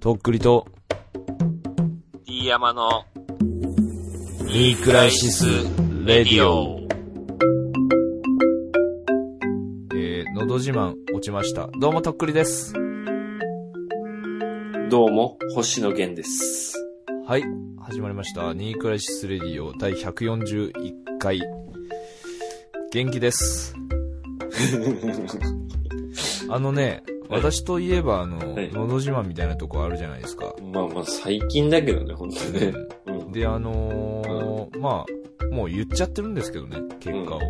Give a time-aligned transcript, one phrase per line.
[0.00, 0.68] とっくりと、
[2.24, 3.04] D 山の
[4.46, 5.44] ニークライシス・
[6.04, 6.86] レディオ。
[9.96, 11.66] えー、のど自慢落ちました。
[11.80, 12.72] どうもとっくりです。
[14.88, 16.74] どうも、星野源です。
[17.26, 17.42] はい、
[17.80, 18.54] 始まりました。
[18.54, 21.42] ニークライシス・レディオ第141回。
[22.92, 23.74] 元気です。
[26.50, 30.54] あのね、私といえば、あの、はいのど自慢みたいなとこあるじゃないですか。
[30.72, 32.72] まあまあ、最近だけどね、本当にね。
[33.06, 33.32] うん。
[33.32, 37.40] で、あのーまあ、もう言っちゃってるんですけどね、結果を。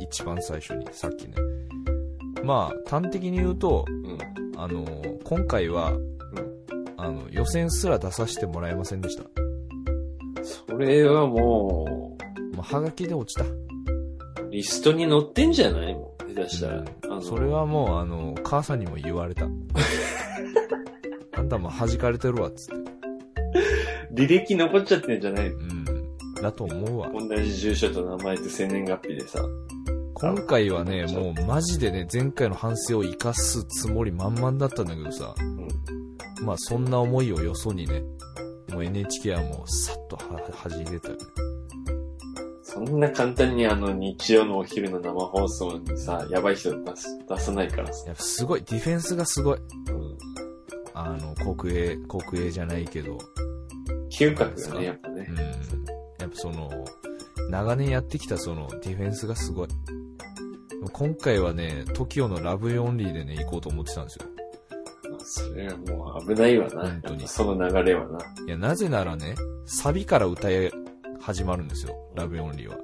[0.00, 1.34] 一番最初に、さっきね。
[2.42, 4.18] まあ、端的に言うと、うん。
[4.60, 5.92] あのー今回は、
[6.98, 9.24] あの、予選すら出させてもらえませんでした。
[10.42, 12.16] それはも
[12.52, 13.44] まあ、はがきで落ちた。
[13.44, 16.34] う、リストに載ってんじゃないもん。
[16.34, 16.84] 下手したら。
[17.14, 19.46] うんあのそれはもう、あの、母さんにも言われた。
[21.36, 22.84] あんたも弾かれてるわ、つって。
[24.14, 25.84] 履歴残っちゃってんじゃないうん。
[26.40, 27.10] だと思うわ。
[27.12, 29.40] 同じ住所と名前と生年月日でさ。
[30.14, 36.46] 今回はね、もうマジでね、前回の反省を生かすつもり満々だったんだけどさ、うん。
[36.46, 38.02] まあそんな思いをよそにね、
[38.72, 41.20] もう NHK はもうさっとは弾いてたよね。
[42.74, 48.04] そんな簡単にあの日曜のお昼の生放送にさ、やばい人出す出さないからさ。
[48.08, 49.58] やっぱすごい、ディフェンスがすごい。
[49.58, 50.18] うん。
[50.92, 53.16] あの、国営、国営じゃないけど、
[54.10, 55.36] 嗅覚がね、やっぱねうん。。
[55.38, 56.68] やっぱその、
[57.48, 59.68] 長年やってきたそのディフェンスがすごい。
[60.92, 64.26] 今回はね、TOKIO のラブオンリーでね、行こうと思ってたんですよ。
[65.26, 66.82] それはもう危ないわな。
[66.82, 68.18] 本当にやっぱその流れはな。
[68.46, 70.72] いや、なぜならね、サビから歌い
[71.24, 72.76] 始まるんですよ、ラブオンリーは。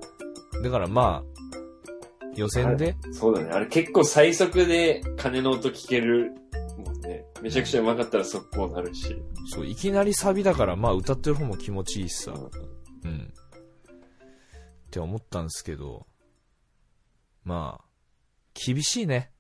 [0.65, 3.51] だからまあ、予選で、そうだね。
[3.51, 6.33] あれ結構最速で鐘の音聞ける
[6.79, 7.27] もんね。
[7.43, 9.15] めちゃくちゃ上手かったら速攻なるし。
[9.53, 13.21] そう、いきなりサビだから、まあ歌ってる方も気持ちいいしさ、うんうん。
[13.21, 13.31] っ
[14.91, 16.07] て思ったんですけど、
[17.45, 17.85] まあ、
[18.55, 19.33] 厳しいね。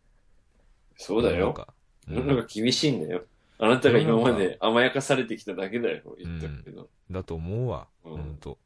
[0.98, 1.46] そうだよ。
[1.46, 1.68] なんか。
[2.06, 3.22] うん世の中厳しいんだよ。
[3.58, 6.16] あなたが今まで甘やかされてきただけだよ。
[6.18, 6.90] 言ってるけど。
[7.10, 7.88] だと思うわ。
[8.04, 8.58] うんほんと。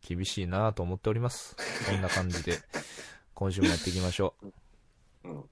[0.00, 1.56] 厳しいなと思っております。
[1.88, 2.58] こんな感じで、
[3.34, 5.28] 今週もやっていきましょう。
[5.28, 5.34] うん。
[5.34, 5.42] ま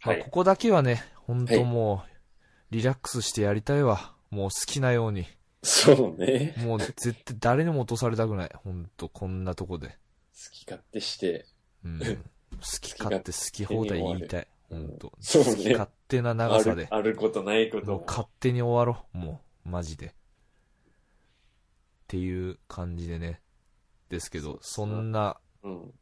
[0.00, 0.30] はいあこ。
[0.30, 2.10] こだけはね、ほんはいともう、
[2.70, 4.14] リラックスしてやりたいわ。
[4.30, 5.26] もう好きなように。
[5.62, 6.54] そうね。
[6.58, 8.50] もう絶対誰にも落とされたくない。
[8.54, 9.88] ほんと、こんなとこで。
[9.88, 9.94] 好
[10.52, 11.46] き勝手して。
[11.84, 11.98] うん。
[12.00, 12.06] 好
[12.80, 14.48] き勝手好き放題言いたい。
[14.70, 15.12] ほんと。
[15.20, 16.82] そうね好き勝手なあ長さで。
[16.82, 17.92] るあることないことも。
[17.94, 19.18] もう勝手に終わろう。
[19.18, 20.14] もう、マジで。
[22.08, 23.42] っていう感じでね。
[24.08, 25.92] ですけど、そんなうん。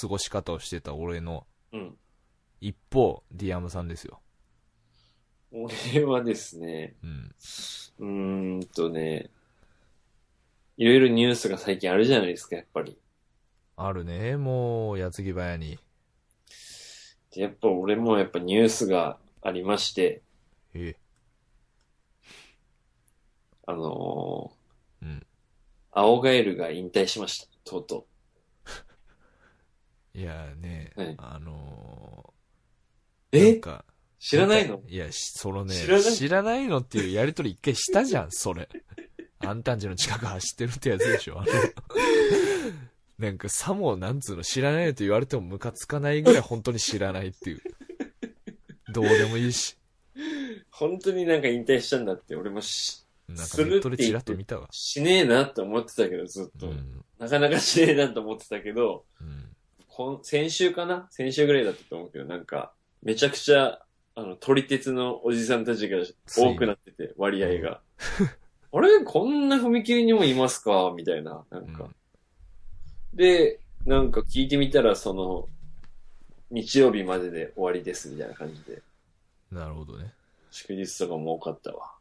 [0.00, 1.98] 過ごし方をしてた俺のうん。
[2.60, 4.20] 一方、ディアムさんですよ。
[5.50, 7.34] 俺はですね、うん。
[7.98, 9.30] うーんとね、
[10.76, 12.96] いろいろニュースが最近あるじゃないですか、やっぱり。
[13.76, 15.80] あるね、もう、矢継ぎ早に。
[17.32, 20.22] でやっぱ俺もやっぱニュースがありまして、
[20.74, 20.96] え
[23.66, 24.55] あのー、うん。
[25.98, 28.06] 青ガエルが引退しました、とうと
[30.14, 32.34] いやね、はいあの
[33.32, 33.36] う。
[33.36, 33.84] ー、なんえか、
[34.18, 34.82] 知らないの？
[34.86, 36.12] いや、しそのね知らない？
[36.12, 38.68] 知らないのっていうやりとり一回したじゃん、それ。
[39.38, 41.52] あんたんちの近く走ってるってやつでしょ、あの。
[43.18, 47.62] なんか、さも、なんつうの、知らないと言われてもムカつかないぐらい本当に知らないっていう。
[48.92, 49.78] どうでもいいし。
[50.70, 54.68] 本当になんか引退したんだって、俺もし、なんかするネットでチラッと見たわ。
[54.70, 56.68] しねえなって思ってたけど、ずっと。
[56.68, 57.04] うん。
[57.18, 59.42] なかなかしねえなって思ってたけど、うん
[60.22, 61.06] 先週かな？
[61.10, 63.80] 先週ぐらいだったと思うけど、なんか、めちゃくちゃ、
[64.14, 65.96] あの、撮り鉄のおじさんたちが
[66.28, 67.80] 多くなってて、割合が。
[68.72, 69.02] あれ？
[69.06, 70.92] こんな踏切にもいますか？
[70.94, 71.88] みたいな、なんか。
[73.14, 75.48] で、なんか聞いてみたら、その、
[76.50, 78.82] 日曜日までで終わりです、みたいな感じで。
[79.50, 80.12] なるほどね。
[80.50, 81.94] 祝日とかも多かったわ。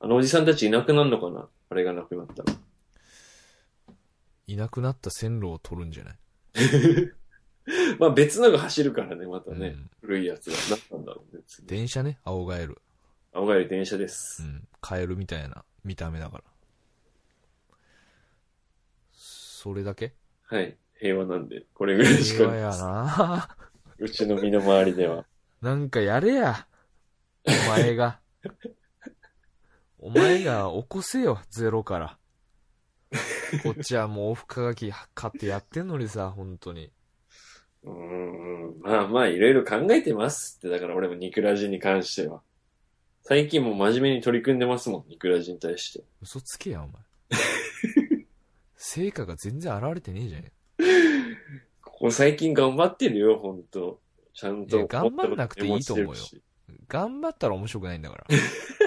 [0.00, 1.48] あのおじさんたちいなくなるのかな？
[1.70, 2.52] あれがなくなったら。
[4.46, 6.16] いなくなった線路を取るんじゃない？
[7.98, 9.68] まあ別のが走るからね、またね。
[9.68, 10.76] うん古いやつが。
[10.76, 11.42] なったんだろうね。
[11.48, 12.80] 次電車ね、青ガエル。
[13.32, 14.42] 青ガエル電車でうす。
[14.42, 14.68] ん。
[14.80, 16.44] カエルみたいな見た目だから。
[19.12, 20.14] それだけ？
[20.44, 20.76] はい。
[21.00, 23.56] 平和なんで、これぐらいしか平和やな
[23.98, 25.26] うちの身の回りでは。
[25.60, 26.66] なんかやれや。
[27.44, 28.20] お前が。
[30.06, 32.18] お前が起こせよ、ゼロから。
[33.64, 36.92] こっちはもうオフ化がき買ってやってんのにさ、本当に。
[37.82, 38.80] うーん。
[38.82, 40.68] まあまあ、いろいろ考えてますって。
[40.68, 42.40] だから俺もニクラジに関しては。
[43.24, 46.04] 最近も真面目に取り組んでますもん、ニクラジに対して。
[46.22, 46.94] 嘘つけや、お前。
[48.76, 50.44] 成果が全然現れてねえじゃん。
[51.82, 54.00] ここ最近頑張ってるよ、ほんと。
[54.34, 54.86] ちゃんと。
[54.86, 56.12] 頑張んなくていいと思うよ
[56.86, 58.26] 頑張ったら面白くないんだから。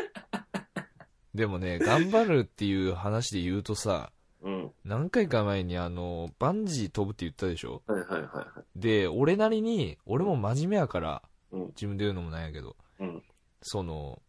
[1.34, 4.12] でもね、頑張るっていう話で言うとさ、
[4.42, 4.72] うん。
[4.86, 7.82] 何回か前にあの、バンジー飛ぶって言ったでしょ？
[7.88, 8.80] はいはいはいはい。
[8.80, 11.22] で、俺なりに、俺も真面目やから、
[11.52, 13.24] うん自分で言うのもなんやけど、うん
[13.62, 14.22] その、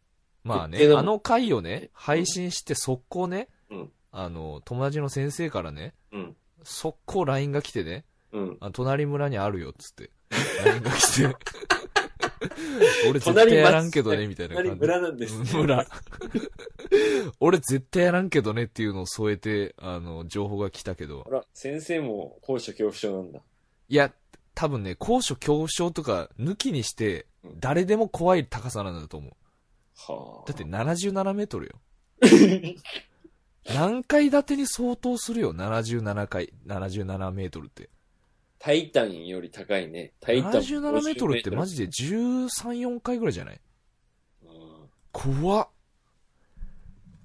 [0.43, 6.37] まあねあの回をね、配信して速攻ね、うんあの、友達の先生からね、うん。
[6.64, 8.56] 速攻 LINE が来てね、うん。
[8.61, 10.11] あ隣村にあるよっつって、
[10.64, 11.37] LINE が来て、
[13.08, 15.50] 俺絶対やらんけどね、みたいな感じ村なんです、ね。
[15.52, 15.87] 村。
[17.40, 21.31] 俺絶対やらんけどねっていうのを添えて、あの、情報が来たけどほ。
[21.31, 23.40] ら、先生も高所恐怖症なんだ。
[23.88, 24.12] いや、
[24.54, 29.32] 多分ね、高所恐怖症とか抜きにしてうん、誰でも怖い高さなんだと思う。
[30.12, 30.52] はあ。
[30.52, 31.72] だって77メートルよ。
[33.75, 37.88] 何階建てに相当するよ、77階、77メートルって。
[38.60, 40.12] タイタンより高いね。
[40.20, 40.52] タイタン。
[40.52, 41.76] 77メートルってマジ。
[41.76, 42.46] ジで13、
[42.96, 43.60] 4階ぐらいじゃない？
[44.44, 44.50] うん
[45.10, 45.68] 怖っ。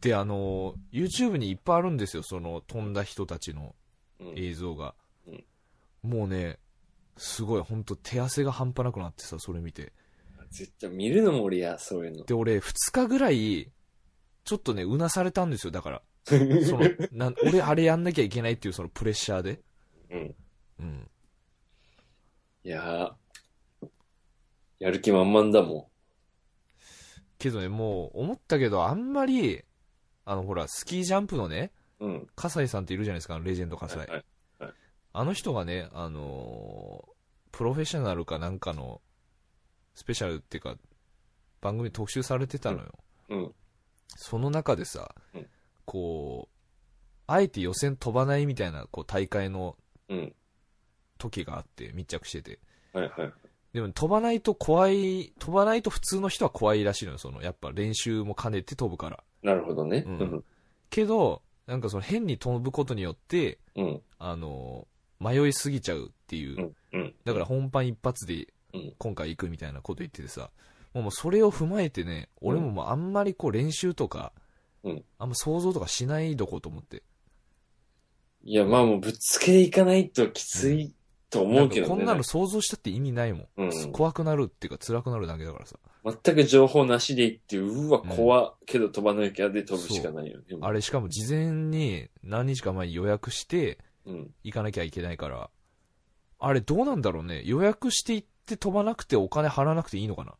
[0.01, 3.75] で、あの、YouTube にいっぱいあるんですよ、その飛んだ人たちの
[4.19, 4.95] うん映像が。
[5.27, 5.43] うん
[6.03, 6.59] もうね、
[7.17, 9.91] すごい、ほんと手汗が半端なくなってさ、それ見て。
[10.51, 12.23] 絶対見るのも俺や、そういうの。
[12.25, 13.71] で、俺、2日ぐらい、
[14.43, 16.01] ちょっとね、うなされたんですよ、だから。
[16.27, 19.61] その、なん俺、あれやんなきゃいけないっていうそのプレッシャーで。
[20.11, 20.35] うん。
[20.79, 21.09] うん。
[22.65, 23.88] いやー
[24.79, 25.91] やる気満々だも
[27.38, 29.63] けどね、もう、思ったけど、あんまり、
[30.25, 32.06] あの、ほら、スキージャンプのね、ん。
[32.06, 32.27] うん。
[32.35, 34.09] 葛西さんっているじゃないですか、あのレジェンド葛西。
[34.09, 34.23] はい
[34.59, 34.73] はい
[35.17, 37.12] あの人がね、あのー
[37.51, 39.00] プロフェッショナルかなんかの、
[39.94, 40.75] スペシャルっていうか、
[41.61, 43.00] 番組特集されてたのよ。
[43.29, 43.56] うん。
[44.07, 45.47] その中でさ、うん
[45.85, 46.56] こう、
[47.27, 49.77] あえて予選飛ばないみたいな、こう、大会の
[50.09, 50.35] うん。
[51.17, 52.59] 時があって、密着してて。
[52.94, 53.33] はいはい。
[53.73, 59.23] でも飛ばないと怖い、飛ばないと普通の人は怖いらしいのよ、その、やっぱ練習も兼ねて飛ぶから。
[59.44, 60.03] なるほどね。
[60.07, 60.44] うん
[60.89, 64.01] けど、なんかその変に飛ぶことによって、うん。
[64.19, 67.00] あのー迷いすぎちゃうっていうう、ん。
[67.00, 67.15] うん。
[67.23, 70.51] だから本番一発でうん今回行くみたいなこと言っててさ、
[70.94, 74.33] もうもうそれを踏まえてね、俺ももうあんまりこう練習とか、
[74.83, 77.01] うんあんま想像とかしないどこと思って。
[78.44, 80.94] いや、まあもうぶっつけでいかないときつい
[81.30, 81.88] と思うけどね。
[81.88, 83.48] なんかこんなの想像したって意味ないもん。
[83.57, 85.77] うん怖くなるっていうか辛くなるだけだからさ。
[86.24, 90.44] 全く情報なしでいって、うわ、怖っけど飛ばなきゃで飛ぶしかないよね。
[90.62, 94.31] あれしかも事前に何日か前に予約してうん。
[94.44, 95.50] 行かなきゃいけないから、
[96.39, 97.42] あれどうなんだろうね。
[97.45, 100.33] 予約して行って飛ばなくてお金払わなくていいのかな。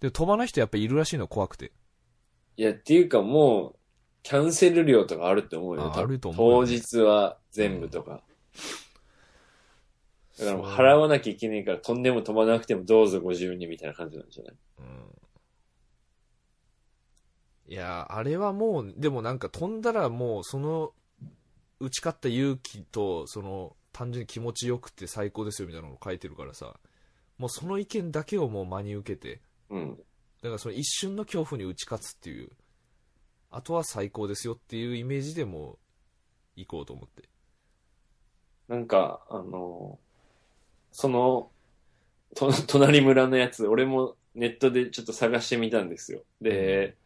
[0.00, 1.72] で飛ばない人やっぱいるらしいの怖くて。
[2.56, 3.76] いや、っていうかもう、
[4.22, 5.92] キャンセル料とかあると思うよ。
[5.96, 8.22] あると思うよ当ね日は全部とか。
[10.38, 15.14] だからもう払わなきゃいけないから、飛んでも飛ばなくてもどうぞご自由にみたいな感じなんじゃないうん。
[17.72, 20.92] いや、あれはもう、でもなんか飛んだらもう、その、
[21.78, 26.74] 打ち勝った勇気と、その、単純に気持ちよくて最高ですよみたいなのを書いてるからさ、
[27.38, 29.40] もうその意見だけをもう真に受けて、
[29.70, 29.96] うん。
[30.42, 32.50] だからその一瞬の恐怖に打ち勝つっていう、
[33.50, 35.78] あとは最高ですよっていうイメージでもう、
[36.56, 37.28] 行こうと思って。
[38.68, 39.98] なんか、あの、
[40.94, 41.50] その、
[42.36, 46.22] と、 隣村のやつ、俺もネットでちょっと探してみたんですよ。
[46.40, 46.96] で、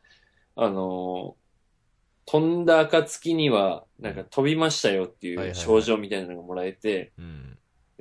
[0.55, 1.37] あの、
[2.27, 7.13] 飛んだ暁には、なんか飛びましたよっていう症状みたいなのがもらえて、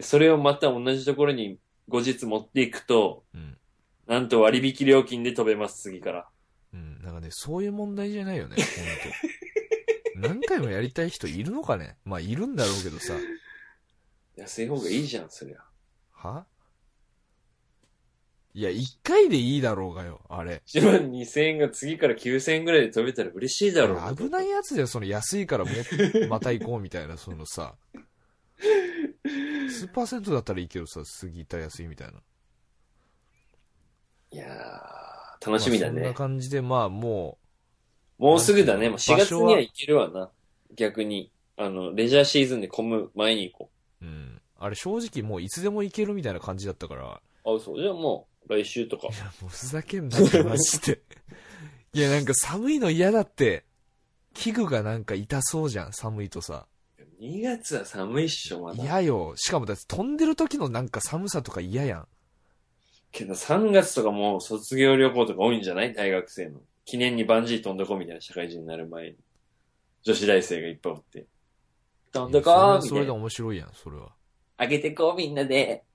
[0.02, 3.58] それをまた同じところに後日持っていくと、うん。
[4.08, 6.28] なんと割引料金で飛べます、次から。
[6.74, 7.02] うん。
[7.02, 8.58] なんかね、そういう問題じゃないよね。
[10.16, 13.14] 何回もやりたい人いるのかねまあ、いるんだろうけどさ。
[14.36, 15.67] 安い方がいいじゃん、そりゃ。
[16.28, 16.46] は？
[18.54, 20.64] いや、一回でいいだろうがよ、あれ。
[20.66, 24.16] 1万2000円が次から9000円ぐらいで飛べたら嬉しいだろう。
[24.16, 25.72] 危ないやつだよ、その安いからも、
[26.28, 27.76] また行こうみたいな、そのさ。
[29.70, 32.14] スーパー銭湯だったらいいけどさ、杉田安いみたいな。
[34.32, 36.14] いやー、楽しみだねまあそんな。
[36.14, 37.38] 感じで、まあも
[38.18, 38.90] もうすぐだね。
[38.90, 40.32] もう4月には行けるわな。
[40.76, 41.32] 逆に。
[41.58, 44.42] あの、レジャーシーズンで混む前に行こう、うん。
[44.60, 47.22] あれ正直もういつでも行けるみたいな感じだったから。
[47.46, 47.58] う。
[47.58, 47.82] あ、そう。
[47.82, 49.12] じゃあもう、来週とかい。
[49.12, 51.02] や、もうふざけんなって、マジで。
[51.94, 53.66] いや、なんか寒いの嫌だって。
[54.34, 56.68] 器具がなんか痛そうじゃん、寒いとさ。
[57.20, 58.84] 2月は寒いっしょ、まだ。
[58.84, 59.34] 嫌よ。
[59.36, 62.08] しかもだって飛んでる時のなんか寒さとか嫌やん。
[63.12, 65.94] けど3月とかもう卒業旅行とか多いんじゃない？
[65.94, 66.60] 大学生の。
[66.86, 69.16] 記念にバンジー飛んどこうみたいな社会人になる前に。
[70.04, 71.26] 女子大生がいっぱいおって。
[72.12, 72.82] 飛んどこそれうみたいな。
[72.82, 74.12] それで面白いやん、それは。
[74.58, 75.86] あげてこうみんなで。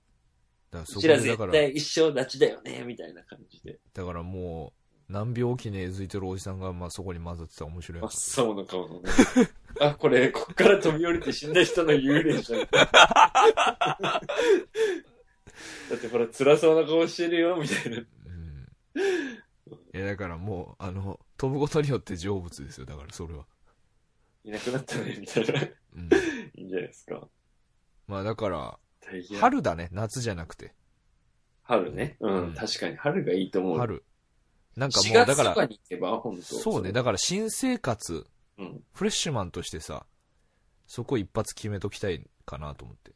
[0.71, 3.79] だからうちら絶対一生立ちだよね、みたいな感じで。
[3.93, 4.73] だからも
[5.09, 9.11] う、何秒おきにえずいてるおじさんが、まあそこに混ざってたら面白い真っ青な顔のね。
[9.79, 12.61] あ、これ、こっから飛び降りて死んだ人の幽霊じゃん。
[12.69, 12.75] だ
[15.95, 17.97] ってほら、辛そうな顔してるよ、みたいな。
[17.97, 18.05] うん。
[19.93, 23.45] いや、だからもう、あの、飛ぶことによって成仏ですよ、だからそれは。
[24.43, 25.61] いなくなったね、みたいな。
[25.61, 26.09] いうん。
[26.55, 27.27] いんじゃないですか。
[28.07, 28.79] まあだから。
[29.39, 30.73] 春だね、夏じゃなくて。
[31.63, 32.17] 春ね。
[32.19, 33.77] うん、うん確かに春がいいと思う。
[33.77, 34.03] 春。
[34.75, 35.69] なんかもう、4だか、ら
[36.41, 38.25] そうね、だから新生活、
[38.57, 38.83] うん。
[38.93, 40.05] フレッシュマンとしてさ、
[40.87, 43.11] そこ一発決めときたいかなと思って。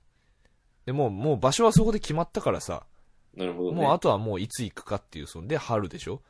[0.86, 2.86] でもう、もう場所はそこで決まったからさ、
[3.36, 3.82] なるほどね。
[3.82, 6.22] もうあとはもういつ行くかっていう、そんで春でしょ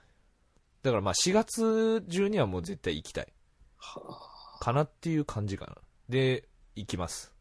[0.83, 3.33] だからまあ4月中にはもう絶対行きたい。
[3.77, 5.75] はあかなっていう感じかな。
[6.09, 7.33] で、行きます。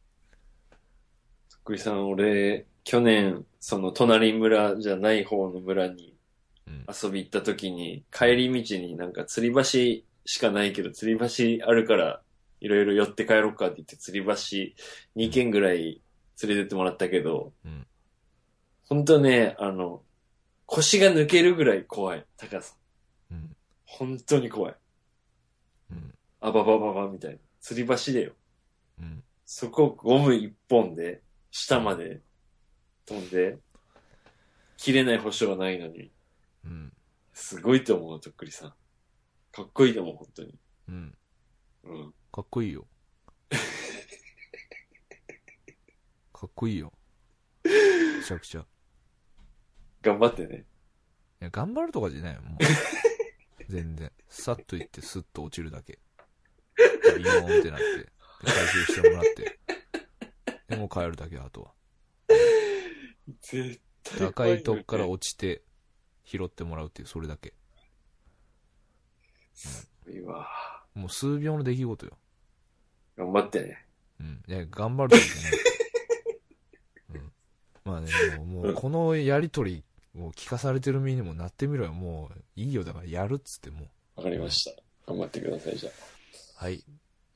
[1.66, 6.16] くりさん、俺、去年、その隣村じゃない方の村に
[6.66, 6.86] うん。
[6.88, 12.20] 遊び行った時に、帰り道になんか吊り橋しかないけど、吊り橋あるから、
[12.60, 16.00] いろいろ寄って帰ろうかって言って、吊り橋2軒ぐらい
[16.42, 17.86] 連れてってもらったけど、うん。
[18.88, 20.02] 本当ね、あの、
[20.66, 22.74] 腰が抜けるぐらい怖い、高さ。
[23.30, 23.56] うん。
[23.84, 24.74] 本当に怖い。
[25.92, 26.14] うん。
[26.40, 27.38] あばばばばみたいな。
[27.62, 28.32] 吊り橋だよ。
[29.00, 29.22] うん。
[29.44, 32.22] そこゴム一本で、下まで
[33.06, 33.58] 飛んで、
[34.76, 36.12] 切れない保証はないのに、
[36.64, 36.92] うん。
[37.32, 38.74] すごいと思う、とっくりさん。
[39.52, 40.58] かっこいいと思う、本当に。
[40.88, 41.18] うん。
[41.84, 42.14] うん。
[42.32, 42.86] かっこいいよ。
[46.32, 46.92] かっこいいよ。
[47.64, 47.70] め
[48.24, 48.60] ちゃくちゃ。
[48.60, 48.64] い
[50.02, 50.66] 頑張ってね。
[51.46, 52.58] や、頑張るとかじゃないよ、もう。
[53.68, 54.12] 全然。
[54.28, 55.98] さっと行って、スッと落ちるだけ。
[57.16, 58.10] ビヨーンってなって、で
[58.42, 59.58] 回収してもらって。
[60.68, 61.72] でもう帰るだけ、あとは。
[63.40, 65.62] 絶対高いとこから落落ちて、
[66.24, 67.54] 拾ってもらうっていう、それだけ。
[69.54, 70.46] ちいいわ。
[70.94, 72.18] もう数秒の出来事よ。
[73.16, 73.86] 頑張ってね。
[74.20, 74.42] うん。
[74.46, 75.60] いや、頑張るとかじゃない。
[77.14, 77.32] うん。
[77.84, 79.84] まあね、もう、もうこのやりとり
[80.16, 81.92] を聞かされてる身にもなってみろよ。
[81.92, 82.84] もう、いいよ。
[82.84, 84.20] だからやるっつってもう。
[84.20, 84.82] わかりました。
[85.06, 85.90] 頑張ってください、じゃ
[86.56, 86.72] はい。
[86.72, 86.84] はい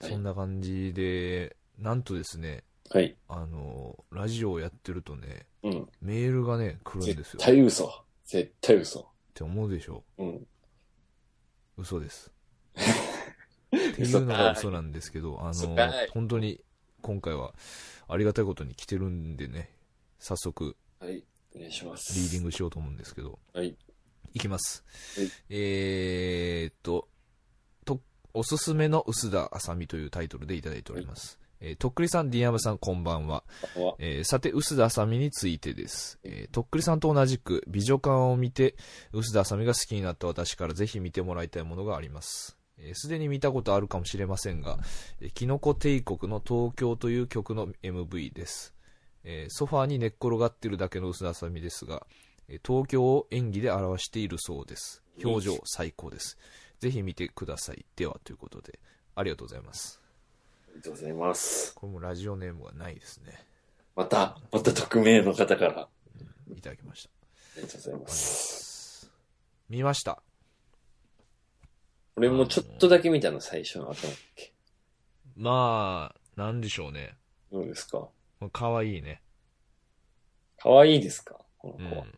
[0.01, 2.70] そんな感じで、なんとですね、あ。
[2.93, 3.17] はい。
[3.29, 5.89] あの、ラジオをやってるとね、うん。
[6.03, 7.41] メールがね、来るんです絶よ。
[7.41, 8.05] っ対嘘。
[8.25, 9.09] 絶対嘘。
[9.35, 10.03] て思うでしょ？
[10.19, 10.47] うん。
[11.77, 12.31] 嘘です。
[12.77, 12.81] っ
[13.71, 15.77] ていうのが嘘なんですけど、あの
[16.11, 16.61] 本当に
[17.03, 17.55] 今回は
[18.09, 19.71] ありがたいことに来てるんでね、
[20.19, 21.25] 早速はい。
[21.55, 22.19] お願いします。
[22.19, 23.77] リーディングしようと思うんですけど、はい。
[24.35, 24.85] いきます
[25.17, 25.31] はい。
[25.49, 27.09] えーっと、
[27.85, 28.01] と、
[28.35, 31.40] おすすめの薄田あさみというタイトルでいただいております。
[31.61, 33.45] えーとっくりさん、ディアムさん、こんばんは。
[33.99, 36.19] えーさて、薄田あさみについてです。
[36.25, 38.77] えーとっくりさんと同じく、美女館を見て、
[39.13, 42.57] 薄田あさみが好きになった私からぜひ見てもらいたいものがあります。
[42.79, 44.79] えーすでに見たことあるかもしれませんが、
[45.21, 48.75] えーキノコ帝国の東京という曲の MV です。
[49.25, 52.07] えーソファーに寝っ転がってるだけの薄田あさみですが、
[52.49, 55.03] えー東京を演技で表しているそうです。
[55.23, 56.39] 表情最高です。
[56.79, 57.85] ぜひ見てください。
[57.97, 58.81] では、ということで、
[59.15, 60.00] ありがとうございます。
[60.71, 61.75] ありがとうございます。
[61.75, 63.45] これもラジオネームがないですね。
[63.97, 65.81] また、また匿名の方から。
[65.83, 65.89] あ
[66.57, 67.11] いただきました。
[67.61, 69.11] りがとうございます。
[69.69, 70.23] 見ました。
[72.17, 74.53] 俺もちょっとだけ見たの、最初の頭だっけ？
[75.37, 77.17] まあ、なんでしょうね。
[77.53, 78.09] どうですか？
[78.53, 79.23] 可愛いね。
[80.59, 81.37] 可愛いですか？
[81.59, 82.05] こうんの子は。
[82.05, 82.09] 好。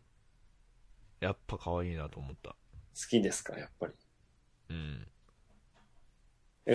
[1.19, 2.55] やっぱ可愛いなと思った。
[3.09, 3.57] きですか？
[3.57, 3.93] やっぱり。
[4.69, 5.07] うん。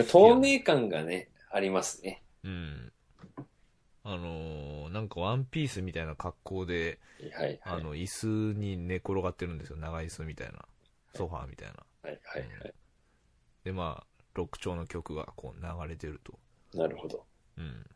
[0.07, 2.23] 透明感がね、ありますね。
[2.45, 2.93] うん。
[4.05, 6.99] あのーなんかワンピースみたいな格好で、
[7.35, 7.61] はいはい。
[7.65, 8.27] あの、椅子
[8.59, 9.77] に寝転がってるんですよ。
[9.77, 10.65] 長椅子みたいな。
[11.15, 11.75] ソファーみたいな。
[12.03, 12.75] はいはいはい。
[13.65, 16.39] で、まあ、ロック調の曲がこう流れてると。
[16.75, 17.27] なるほど。
[17.59, 17.87] うん。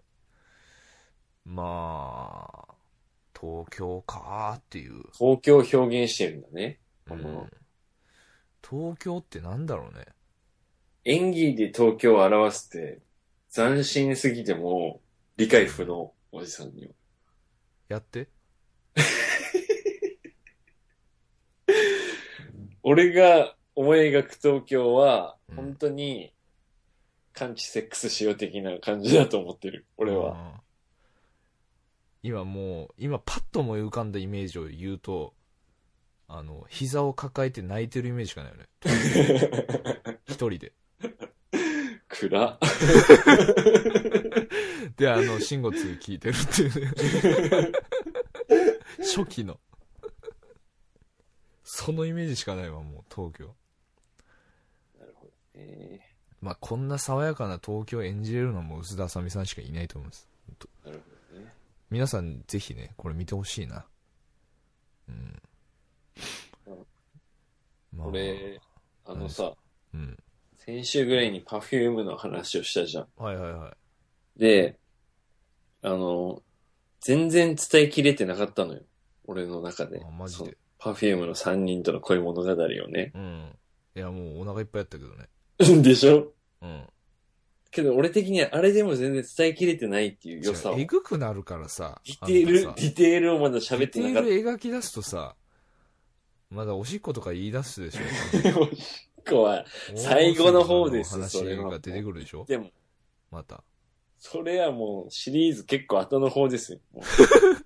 [1.45, 2.75] まあ、
[3.39, 5.03] 東京かーっていう。
[5.13, 6.79] 東京を表現してるんだね。
[7.11, 7.51] うん、
[8.63, 10.07] 東京ってなんだろうね。
[11.05, 13.01] 演技で東京を表すって、
[13.55, 15.03] 斬新すぎても、
[15.37, 16.93] 理解不能、おじさんには。
[17.89, 18.29] やって
[22.83, 26.33] 俺が思い描く東京は、うん本当に、
[27.35, 29.85] 感知セックスしよう的な感じだと思ってる。
[29.99, 30.33] 俺は。
[30.33, 30.63] うん
[32.25, 35.35] 今もう、今パッと思い浮かんだイメージを言うと、
[36.29, 38.69] あの、膝を抱えて泣いてるイメージしかないよね。
[40.29, 40.73] 一人で。
[42.29, 42.59] 暗。
[44.97, 47.73] で、あの、慎吾2聞いてるっていうね。
[48.99, 49.59] 初期の。
[51.65, 53.55] そのイメージしかないわ、もう、東京。
[54.99, 56.15] なるほどね。
[56.41, 60.29] まあ、こんな爽やかな東京を演じれるのはもう薄田あさみさんしかいないと思います。
[60.85, 61.55] なるほどね。
[61.89, 63.87] 皆さん、ぜひね、これ見てほしいな。
[65.09, 65.43] うん。
[67.93, 68.61] ま俺、
[69.05, 69.53] あのさ、
[69.95, 70.19] うん。
[70.65, 73.07] 先週ぐらいに Perfume の話をしたじゃん。
[73.17, 73.75] はいはいは
[74.37, 74.41] い。
[74.41, 74.79] で、
[75.83, 76.43] あの、
[77.01, 78.81] 全然伝えきれてなかったのよ。
[79.25, 80.11] 俺の中であ、。
[80.11, 80.57] マジで。
[80.79, 83.13] パフュームの3人との恋物語をね。
[83.15, 83.57] うん。
[83.97, 85.29] いや、もうお腹いっぱいやったけどね。
[85.83, 86.33] でしょ？
[86.61, 86.87] うん。
[87.71, 90.77] けど俺的にはあれでも全然伝えきれてないっていう良さを。
[90.77, 92.01] デえぐくなるからさ。
[92.05, 95.35] ィテール、デあんたさィテールをまだ喋ってなかっディテール描き出すとさ、
[96.51, 98.01] まだおしっことか言い出すでしょ。
[98.69, 99.12] た。
[99.25, 99.65] おしっこは、
[99.97, 102.45] 最後の方です話それはが出てくるでしょ？
[102.47, 102.71] でも、
[103.31, 103.63] また。
[104.25, 106.79] それはもうシリーズ結構後の方ですよ。
[106.93, 107.05] も う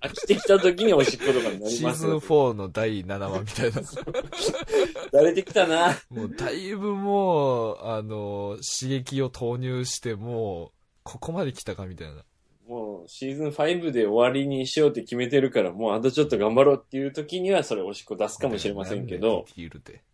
[0.07, 2.19] 飽きてきた時におしっことかになりシーズンますよ。
[2.19, 3.81] 4の第7話みたいな。
[5.13, 5.95] 慣れてきたな。
[6.09, 12.23] もうだいぶもう、あの、刺激を投入して、もう、ここまで来たかみたいな。
[13.07, 19.45] シーズン5で終わりにしようって決めてるから、もうあとちょっと頑張ろうっていう時にはそれおしっこ出すかもしれませんけど。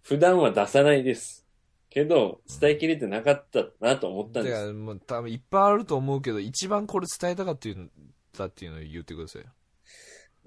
[0.02, 1.46] 普段は出さないです。
[1.90, 4.56] けど、伝えきれてなかったなと思ったんです。
[4.56, 7.90] だから、もう多分いっぱいあると思うけど、一番これ伝えたかったいう
[8.38, 9.48] だっていうのを言ってくださいよ。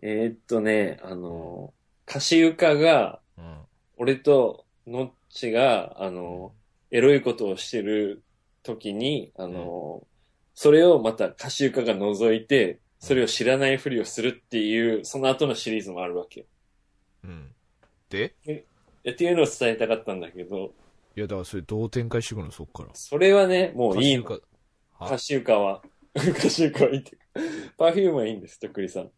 [0.02, 1.72] えーっとね、あの、
[2.08, 3.58] 歌詞床が、うん。
[3.96, 6.52] 俺とノッチが、あの、
[6.90, 8.22] エロいことをしてる
[8.62, 10.06] 時に、あの、
[10.58, 16.46] それをまた歌詞床が覗いて、それを知らないふりをするっていう、その後のシリーズもあるわけよ。
[17.24, 17.54] うん。
[18.08, 18.34] で？
[18.46, 18.50] い
[19.04, 20.72] やっていうのを伝えたかったんだけど、
[21.14, 22.88] いや、だからそれどう展開してくるの、そっから。
[22.94, 24.22] それはね、もういいの。
[24.24, 24.40] 歌詞
[24.98, 25.06] は？
[25.06, 25.82] 歌詞床は。
[26.14, 27.18] 歌詞床はいいって。
[27.76, 29.10] パフュームはいいんです、とっくりさん。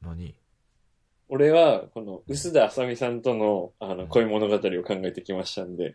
[0.00, 0.36] 何？
[1.28, 5.94] 俺は、この、薄田あさみさんとの、あの、恋物語を考えてきましたんで、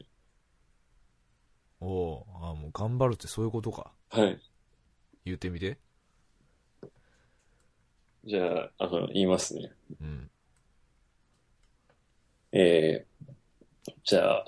[1.79, 3.93] おおうあもう頑張るってそういうことか。
[4.09, 4.39] はい。
[5.25, 5.77] 言ってみて。
[8.23, 9.71] じゃあ、あの、言いますね。
[9.99, 10.29] うん。
[12.51, 14.45] えー、じゃあ、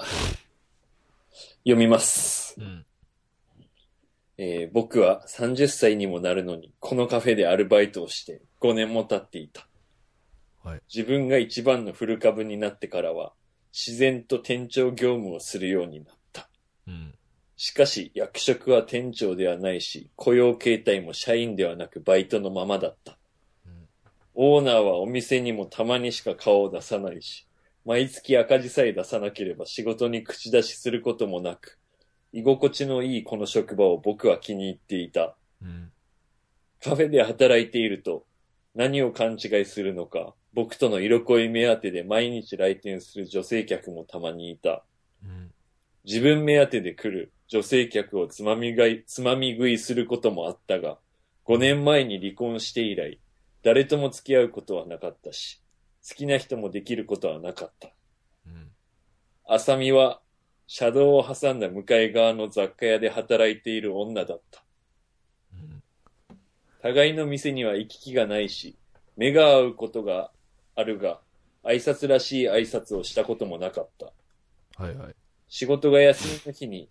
[1.63, 2.55] 読みます。
[2.59, 2.85] うん。
[4.37, 9.67] えー僕は30歳にもなるのに、このカフェでアルバイトをして5年も経っていた。
[10.63, 13.33] はい自分が一番の古株になってからは、
[13.71, 16.49] 自然と店長業務をするようになった。
[16.87, 17.15] うん。
[17.63, 23.17] しかし、役職は店長ではないし、雇用形態も社員ではなくバイトのままだった。
[23.65, 23.87] うん
[24.33, 27.47] オーナーはお店にもたまにしか顔を出さないし、
[27.85, 31.79] 毎月赤字さえ出さなければ仕事に口出しすることもなく、
[32.33, 35.37] 居心地のいいこの職場を僕は気に入っていた。
[35.61, 35.89] うん。
[36.83, 38.25] カフェで働いていると、
[38.75, 44.83] 何を勘違いするのか、僕との色恋目当てで毎日来店する女性客もたまにいた。
[45.23, 45.53] うん。
[46.03, 50.97] 自分目当てで来る女性客をつまみがい、つまみ食いすることもあったが、
[51.45, 53.19] 5年前に離婚して以来、
[53.63, 55.61] 誰とも付き合うことはなかったし、
[56.07, 57.89] 好きな人もできることはなかった。
[58.47, 58.71] うん。
[59.45, 60.21] 浅見は、
[60.67, 64.63] 車道を挟んだ向かい側の雑貨屋で働いている女だった。
[65.53, 65.83] うん。
[66.81, 68.77] 互いの店には行き来がないし、
[69.15, 70.31] 目が合うことが
[70.75, 71.19] あるが、
[71.63, 74.11] 挨拶らしい挨拶をしたこともなかった。
[74.81, 75.15] はいはい。
[75.47, 76.89] 仕事が休みの日に、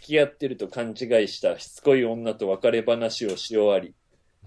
[0.00, 3.94] 付き合ってると勘違いしたしつこい女と別れ話をし終わり、うん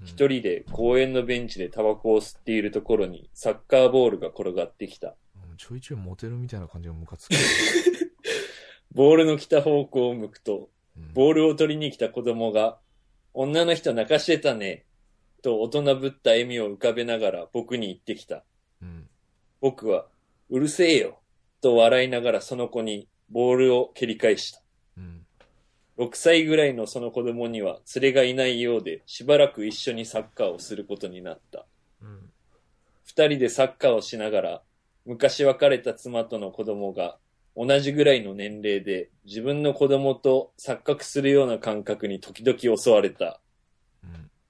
[0.05, 5.09] 一人で公園のベンチでタバコを吸っているところにサッカーボールが転がってきた。
[5.09, 7.35] うんちょいちょいモテるみたいな感じがムカつく。
[8.91, 12.79] ボールの来た方向を向くと、うんボールを取りに来た子供が、
[13.35, 14.87] 女の人泣かしてたね、
[15.43, 18.43] と大人ぶった笑みを浮かべながら僕に言ってきた。
[18.81, 19.07] うん。
[19.61, 20.07] 僕は、
[20.49, 21.19] うるせえよ、
[21.61, 24.62] と笑いながらその子にボールを蹴り返した。
[25.97, 31.65] 6歳ぐらいのその子供には連れがいないようでしばらく一緒にサッカーをすることになった。
[32.01, 32.29] うん。
[33.05, 34.61] 二人でサッカーをしながら、
[35.05, 37.17] 昔別れた妻との子供が
[37.55, 43.39] 同じぐらいの年齢で自分の子供と錯覚するような感覚に時々襲われた。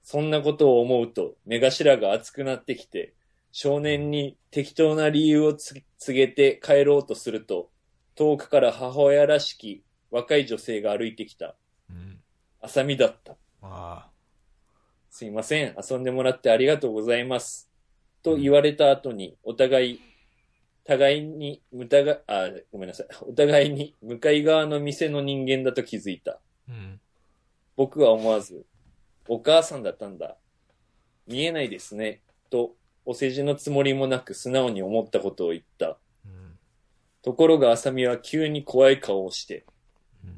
[0.02, 3.14] そんなことを思うと目頭が熱くなってきて、
[3.52, 7.70] 少年に適当な理由を告げて帰ろうとすると、
[8.14, 9.82] 遠くから母親らしき
[10.14, 11.56] 若い女性が歩いてきた。
[11.90, 12.20] うん。
[12.60, 13.36] あさみだった。
[13.62, 14.08] あ
[15.10, 17.68] すいません、遊んでもらってありがとうございます。
[18.22, 20.00] と言われた後に、お互い、
[20.84, 23.06] 互いに、むたが、あ、ごめんなさい。
[23.22, 26.32] お互いに、向かい側の店の人間だと気づいた。
[26.32, 26.38] あ。
[26.68, 27.00] うん。
[27.74, 28.64] 僕は思わず、
[29.28, 30.36] お母さんだったんだ。
[31.26, 32.20] 見えないですね。
[32.50, 35.98] と、お世辞のつもりもなく素直に思ったことを言った。
[36.24, 36.56] うん。
[37.22, 39.73] ところが、あさみは急に怖い顔をしてうん、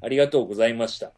[0.00, 1.12] ありがとうございました。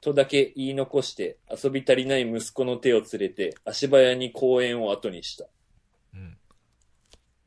[0.00, 5.46] とだけ言い残して、遊び足りない息子の手を連れて、足早に公園を後にした。
[6.14, 6.38] うん。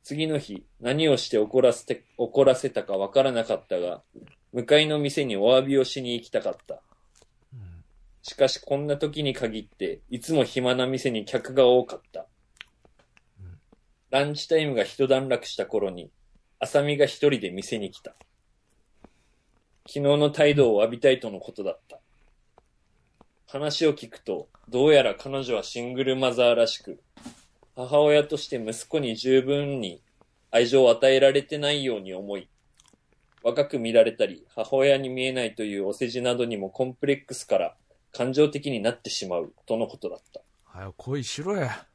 [0.04, 4.04] 次の日、何をして怒らせて、怒らせたかわからなかったが、
[4.52, 6.84] 向かいの店にお詫びをしに行きたかった。
[7.54, 7.84] うん。
[8.22, 12.28] しかしこんな時に限って、いつも暇な店に客が多かった
[13.42, 13.58] うん。
[14.12, 16.12] ランチタイムが一段落した頃に、
[16.60, 18.16] あさみが一人で店に来た。
[19.86, 22.00] 昨日の態度を浴びたいとのことだった。
[23.48, 27.02] 話を聞くと、どうやら彼女はシングルマザーらしく、
[27.76, 30.02] 母親として息子に十分に
[30.52, 32.48] 愛情を与えられてないように思い、
[33.44, 37.76] 若く見られたり、母親に見えないというお世辞などにもコンプレックスから
[38.14, 40.42] 感情的になってしまうとのことだった。
[40.64, 41.86] はよ、恋しろや。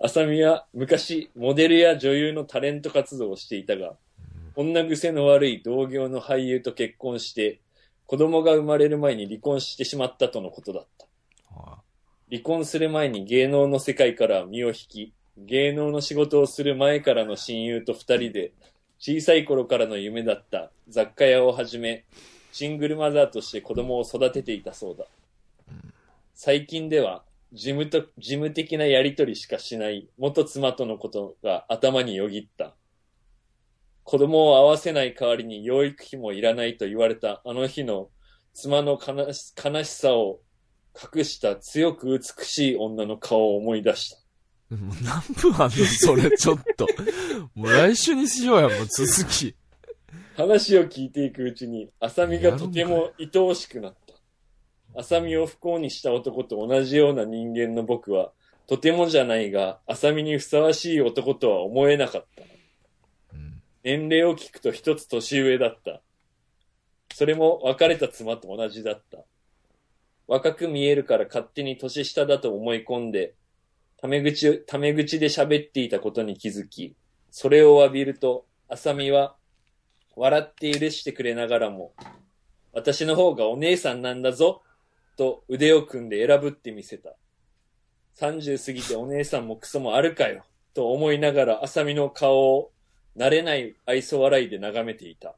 [0.00, 3.94] あさみは昔、モデルや女優のタレント活動をしていたが、
[4.56, 7.60] 女癖の悪い同業の俳優と結婚して、
[8.06, 11.06] 子供が生まれる前に離婚してしまったとのことだった。
[11.50, 11.78] あ
[12.30, 18.52] 離婚する前に芸能の世界から身を引き、芸能の仕事をする前からの親友と二人で、
[18.98, 22.04] 小さい頃からの夢だった雑貨屋をはじめ、
[22.52, 25.06] シングルマザーとして子供を育てていたそうだ。
[26.34, 32.74] 最近では、事務と、事務的なやりとりしかしない元妻とのことが頭によぎった。
[34.04, 38.10] 子供を会わせない代わりに養育費もいらないと言われたあの日の
[38.52, 40.40] 妻の悲し悲しさを
[40.94, 44.76] 隠した強く美しい女の顔を思い出した。
[44.76, 46.86] もう何分あんのそれ、ちょっと。
[47.54, 49.54] もう来週にしようや、もう続き。
[50.36, 55.00] 話を聞いていくうちに、浅見がとても愛おしくなった。
[55.00, 58.32] 浅見を不幸にした男と同じような人間の僕は、
[58.66, 62.53] とてもじゃないが、浅見にふさわしい男とは思えなかった。
[63.84, 66.00] 年齢を聞くと一つ年上だった。
[67.14, 69.18] それも別れた妻と同じだった。
[70.26, 73.34] 若く見えるから勝手に年下だと思い込んで、
[73.98, 76.96] タメ口、タメ口で喋っていたことに気づき、
[77.30, 79.36] それを浴びると、浅見は、
[80.16, 81.92] 笑って許してくれながらも、
[82.72, 84.62] 私の方がお姉さんなんだぞ、
[85.18, 87.14] と腕を組んで選ぶってみせた。
[88.16, 92.73] 30過ぎてお姉さんもクソもあるかよ、と思いながら浅見の顔を
[93.16, 95.36] 慣れない愛想笑いで眺めていた。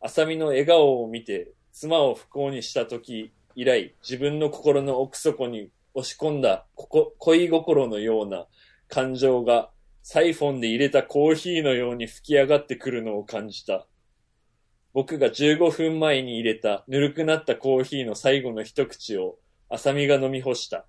[0.00, 8.46] 浅見の笑顔を見て、妻を不幸にした時以来、自分の心の奥底に押し込んだここ恋心のような
[8.88, 9.70] 感情が、
[10.02, 13.86] サイフォンで入れたコーヒーのように吹き上がってくるのを感じた。
[14.92, 20.86] 僕が15分前に入れたぬるくなったコーヒーの最後の一口を、浅見が飲み干した。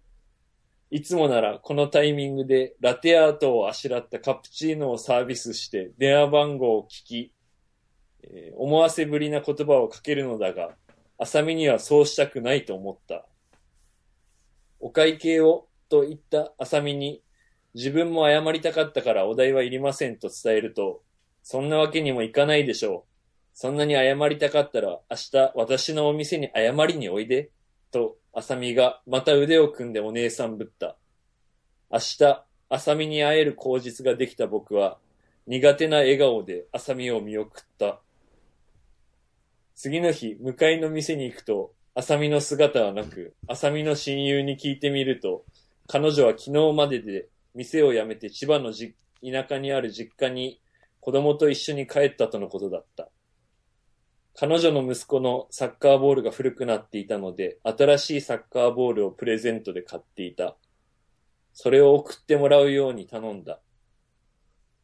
[0.91, 7.34] いつもならこのタイミングでラテアートをあしらったカプチーノをサービスして電話番号を聞き、
[8.23, 10.71] えー思わせぶりな言葉をかけるのだが、
[11.17, 13.25] 浅見にはそうしたくないと思った。
[14.80, 17.21] お会計をと言った浅見に
[17.73, 21.02] 自分も謝りたかったからお代はいりませんと伝えると、
[21.43, 23.10] そんなわけにもいかないでしょう。
[23.54, 27.49] そんなに謝りたかったら明日私のお店に謝りにおいで。
[27.91, 30.96] と、浅見がまた腕を組んでお姉さんぶった。
[31.92, 34.98] 明日、浅見に会える口実ができた僕は、
[35.48, 38.00] 苦手な笑顔で浅見を見送った。
[39.76, 45.44] 次の日、向かいの店に行くと、浅見の姿はなく、浅見の親友に聞いてみると、
[45.88, 50.62] 彼女は昨日までで店を辞めて千葉のじ田舎にある実家に
[51.00, 53.10] 子供と一緒に帰ったとのことだった。
[54.41, 60.56] 彼女の息子のサッカーボールが古くなっていたので、新しいサッカーボールをプレゼントで買っていた。
[61.52, 63.60] それを送ってもらうように頼んだ。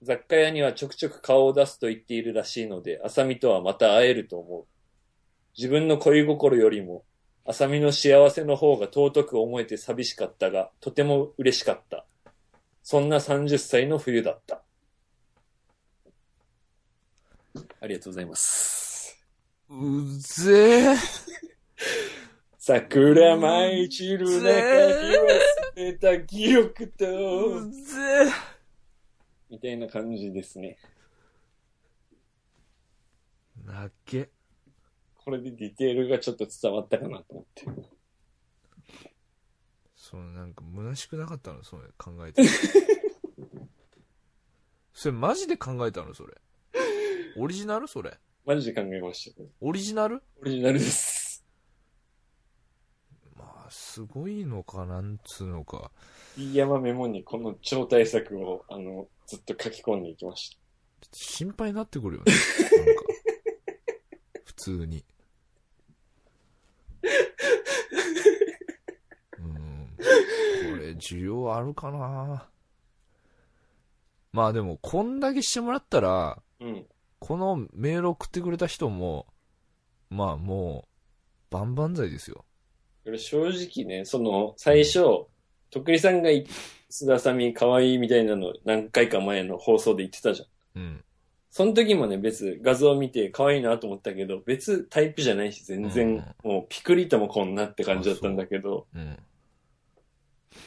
[0.01, 4.65] 雑貨屋にはちょくちょく顔を出すと言っているらしいので、浅見とはまた会えると思う。
[5.55, 7.05] 自分の恋心よりも、
[7.45, 12.05] 浅見の幸せの方が尊く思えて寂しかったが、とても嬉しかった。
[12.83, 14.63] そんな30歳の冬だった。
[17.79, 18.84] ありがとうございます。
[19.69, 20.97] うぜえ。
[22.58, 24.49] 桜舞い散る中に忘
[25.75, 27.06] れた記憶と
[27.58, 27.82] う、ぜ
[28.28, 28.32] え。
[29.49, 30.78] みたいな感じですね。
[33.65, 34.30] なっけ。
[35.15, 37.65] これでディテールがちょっと伝わったかなと思って。
[39.95, 41.63] そのなんか虚しくなかったの？
[41.63, 42.43] それ考えて。
[44.93, 46.13] それマジで考えたの？
[46.13, 46.36] それ。
[47.38, 47.88] オリジナル？
[47.88, 48.17] それ。
[48.45, 49.49] マジで考えましたね。
[49.60, 50.21] オリジナル？
[50.39, 51.43] オリジナルです。
[53.36, 55.89] まあ、すごいのかなんつうのか。
[56.38, 60.60] 飯山メモにこの超大作を、あの、ずっと書き込んでいきまし
[61.12, 62.34] 心配になってくるよね。
[62.34, 63.03] なんか。
[64.45, 65.03] 普通に。
[69.39, 69.89] うん。
[69.97, 70.03] こ
[70.77, 72.47] れ、需要あるかな
[74.31, 76.65] まあでも、こんだけしてもらったら、た。
[76.65, 76.86] うん。
[77.19, 79.28] このメール送ってくれた人も、
[80.10, 80.86] まあも
[81.51, 82.45] う、万々歳ですよ。
[83.17, 85.28] 正直ね、その、最初、
[85.69, 86.45] とっくりさんがい、
[86.89, 90.82] 須田さみ可愛いみたいなの何回か前の放送で言ってたじゃん。
[90.82, 91.04] うん。
[91.49, 99.17] その時もね、別画像を見て可愛いなと思ったけど、別タイプじゃないし、全然、もうピクリともこんなって感じだったんだけど、うん。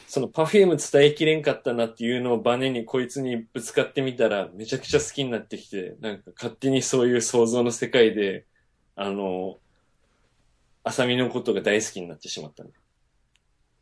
[0.07, 8.45] そのパフューム伝えきれんかったなっていうのをバネにこいつにぶつかってみたら、めちゃくちゃ好きになってきて、なんか勝手にそういう想像の世界で、
[8.95, 9.57] あの、
[10.83, 12.71] アサミのことが大好きになってしまったね。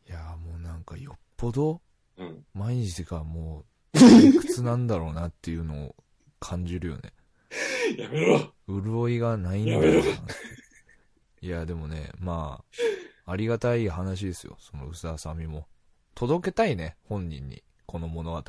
[0.08, 1.80] いやもうなんかよっぽど、
[2.18, 2.44] うん。
[2.52, 5.96] 毎日がもう、退屈なんだろうなっていうのを
[6.40, 7.12] 感じるよね。
[7.96, 10.00] やめろ潤いがないんだろうな。
[11.40, 12.62] いや、でもね、ま
[13.26, 14.56] あ、ありがたい話ですよ。
[14.60, 15.66] その薄田さみも。
[16.18, 17.62] 届けたいね、本人に。
[17.86, 18.42] この物語を。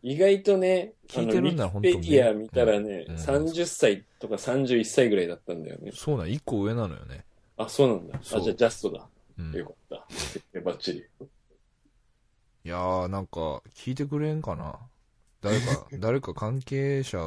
[0.00, 5.92] 意外とね、聞いてるんだ本当にウィキペディア見たらね、うんうん30歳とか31歳ぐらいだったんだよね。
[5.92, 7.26] そうなん、一個上なのよね。
[7.58, 8.18] あ、そうなんだ。
[8.18, 9.06] あ、じゃあジャストだ。
[9.38, 9.52] うん。
[9.52, 10.06] よかった。
[10.54, 10.98] えバッチリ。
[11.00, 11.02] い
[12.64, 14.78] やー、なんか、聞いてくれんかな。
[15.42, 17.18] 誰か、 誰か関係者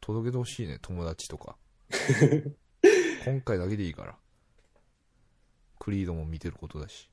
[0.00, 1.58] 届けてほしいね、友達とか。
[3.26, 4.16] 今回だけでいいから。
[5.78, 7.10] クリードも見てることだし。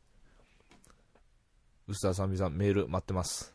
[1.88, 3.54] 薄田さんみさん、メール待ってます。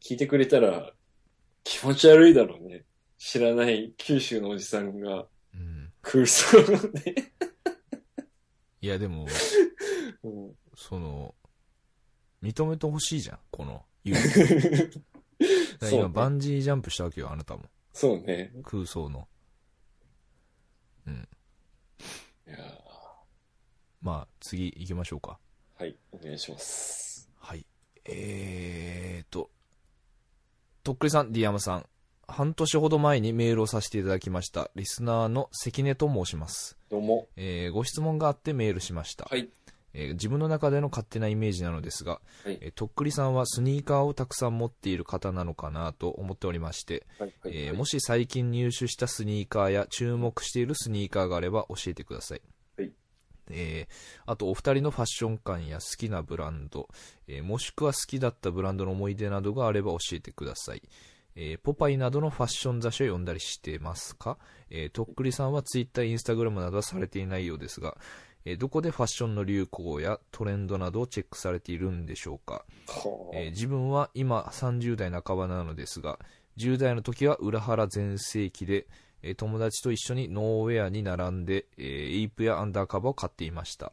[0.00, 0.92] 聞いてくれたら
[1.64, 2.84] 気持ち悪いだろうね。
[3.18, 5.92] 知らない九州のおじさんがうん。
[6.02, 7.32] 空想のね。
[8.80, 9.26] いや、でも、
[10.22, 11.34] うんその、
[12.42, 14.38] 認めてほしいじゃん、この、勇気。
[14.40, 15.04] だか
[15.80, 17.64] らそうね今、バンジージャンプしたわけよ、あなたも。
[17.92, 18.52] そうね。
[18.64, 19.28] 空想の。
[22.46, 22.80] いやー
[24.00, 25.38] まあ、次行きましょうか。
[25.80, 27.30] はい、お願いします。
[27.38, 27.64] はい。
[28.04, 29.48] えーと、
[30.84, 31.86] とっくりさん、ディアムさん。
[32.28, 34.70] 半年ほど前にメールをさせていただきました。
[34.74, 36.76] リスナーの関根と申します。
[36.90, 37.28] どうも。
[37.36, 39.24] えーご質問があってメールしました。
[39.24, 39.48] はい。
[39.94, 47.52] えー自分の中での勝手なイメージなのですが、はいえーとっくりさんはスニーカーをたくさん持っている方なのかなと思っておりまして、はい、はい。
[47.56, 52.42] えーもし最近入手したスニーカーや注目しているスニーカーがあれば教えてください。
[53.50, 56.88] はいえーあとお二人のファッション感や好きなブランド、
[57.26, 60.82] えーもしくは好きだったブランドの思い出などがあれば教えてください。
[61.36, 64.36] えーポパイなどのファッション雑誌を読んだりしてますか、
[64.70, 67.96] えーとっくりさんはツイッター、インスタグラムなどはされていないようですが、
[68.44, 72.54] えーどこでファッションの流行やトレンドなどをチェックされているんでしょうか？
[72.54, 76.18] はあえー自分は今30代半ばなのですが
[76.56, 78.86] 10代の時は裏腹全盛期で、
[79.22, 83.92] えー友達と一緒にノーウェアに並んで、えーエイプやアンダーカバーを買っていました、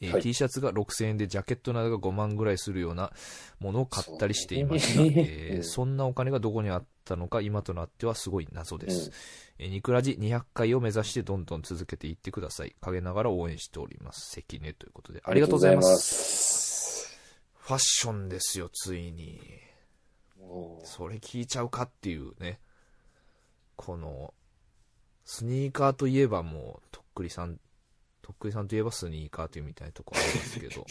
[0.00, 0.22] えーはい。
[0.22, 3.12] T シャツが6000円でジャケットなどが5万ぐらいするような
[3.60, 9.10] ものを買ったりしていました、ねえーそんなお金がどこにあったのか今となってはすごい謎です、
[9.58, 12.76] えーニクラジ200回を目指してどんどん続けていってください。
[12.80, 14.30] 陰ながら応援しております。
[14.30, 15.98] 関根ということでありがとうございます。
[15.98, 17.18] す。
[17.56, 19.40] ファッションですよ、ついに。
[20.84, 22.60] それ聞いちゃうかっていうね。
[23.78, 24.34] この、
[25.24, 27.60] スニーカーといえばもう、とっくりさん、
[28.20, 30.84] とっくりさんといえばスニーカーというみたいなとこありますけど。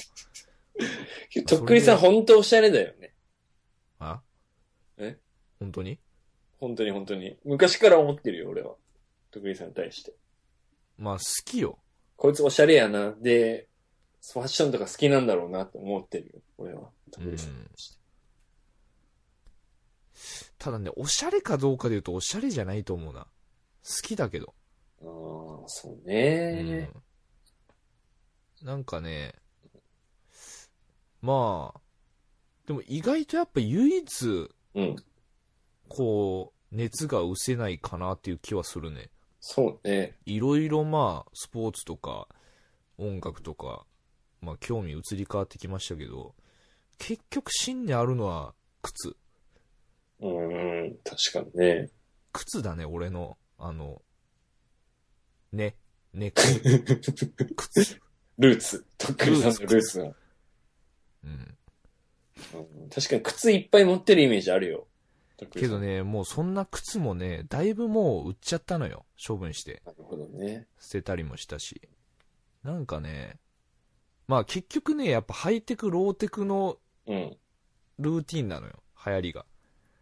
[1.45, 3.13] とっくりさん本当おしゃれだよね。
[4.00, 4.21] あ？
[4.97, 5.17] え？
[5.60, 6.00] 本当に？
[6.60, 7.38] 本当に本当に。
[7.43, 8.76] 昔から思ってるよ、俺は。
[9.32, 10.15] とっくりさんに対して。
[10.97, 11.80] まあ、好きよ。
[12.15, 13.12] こいつおしゃれやな。
[13.12, 13.67] で、
[14.34, 16.89] ファッションとか好きなんだろうなって思ってるよ、俺は。
[17.12, 18.00] とっくりさんに対して。
[20.58, 23.28] ただね、おしゃれかどうかで言うとおしゃれじゃないと思うな。
[23.84, 24.54] 好きだけど。
[25.02, 25.06] ああ、
[25.67, 26.91] そううね。
[28.63, 28.65] ん。
[28.65, 29.36] なんかね、
[31.22, 31.80] まあ、
[32.65, 34.96] でも意外とやっぱ唯一、うん。
[35.88, 39.10] こう、熱が失せないかなっていう気はするね。
[39.39, 40.17] そうね。
[40.26, 42.28] いろいろまあ、スポーツとか、
[42.98, 43.86] 音楽とか、
[44.41, 46.36] まあ興味移り変わってきましたけど、
[46.98, 49.15] 結局芯にあるのは靴。
[50.20, 51.90] うーん、確かにね。
[52.34, 54.02] 靴だね、俺の、あの、
[55.52, 55.76] ね、
[56.14, 56.42] 猫、
[57.56, 58.00] 靴。
[58.38, 58.86] ルーツ。
[58.98, 60.06] とっくりさんのルーツが。
[60.06, 60.14] うん。
[61.24, 61.58] うん
[62.90, 64.88] 確かに靴いっぱい持ってるイメージあるよ。
[65.52, 65.80] けど。
[65.80, 69.06] ね、もうそんな靴もね、だいぶもう売っちゃったのよ。
[69.26, 69.82] 処分して。
[69.86, 70.68] なるほどね。
[70.80, 71.82] 捨てたりもしたし。
[72.64, 73.40] なんかね、
[74.28, 76.78] まあ結局ね、やっぱハイテク、ローテクの
[77.08, 77.38] うん。
[78.00, 78.84] ルーティンなのよ。
[79.06, 79.46] 流行りが。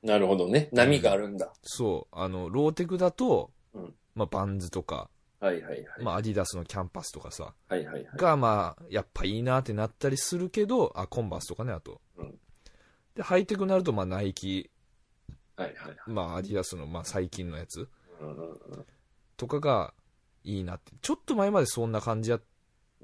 [0.06, 0.70] なるほどね。
[0.72, 1.52] 波があるんだ。
[1.64, 2.16] そう。
[2.16, 5.10] あの、ローテクだと、うんまあバンズとか、
[5.42, 5.86] はいはいはい。
[6.02, 8.08] まあアディダスのキャンパスとかさ、はいはいはい。
[8.16, 12.00] がまあ、やっぱいいなってなったりするけど、あ、コンバースとかね、あと。
[12.18, 12.40] うん
[13.16, 14.70] で、ハイテクになると、まあナイキ、
[15.56, 15.98] はいはいはい。
[16.08, 17.90] まあアディダスの、まあ最近のやつ
[18.22, 18.86] うんうんうん
[19.38, 19.94] とかが
[20.44, 20.92] いいなって。
[21.02, 22.42] ちょっと前までそんな感じやっ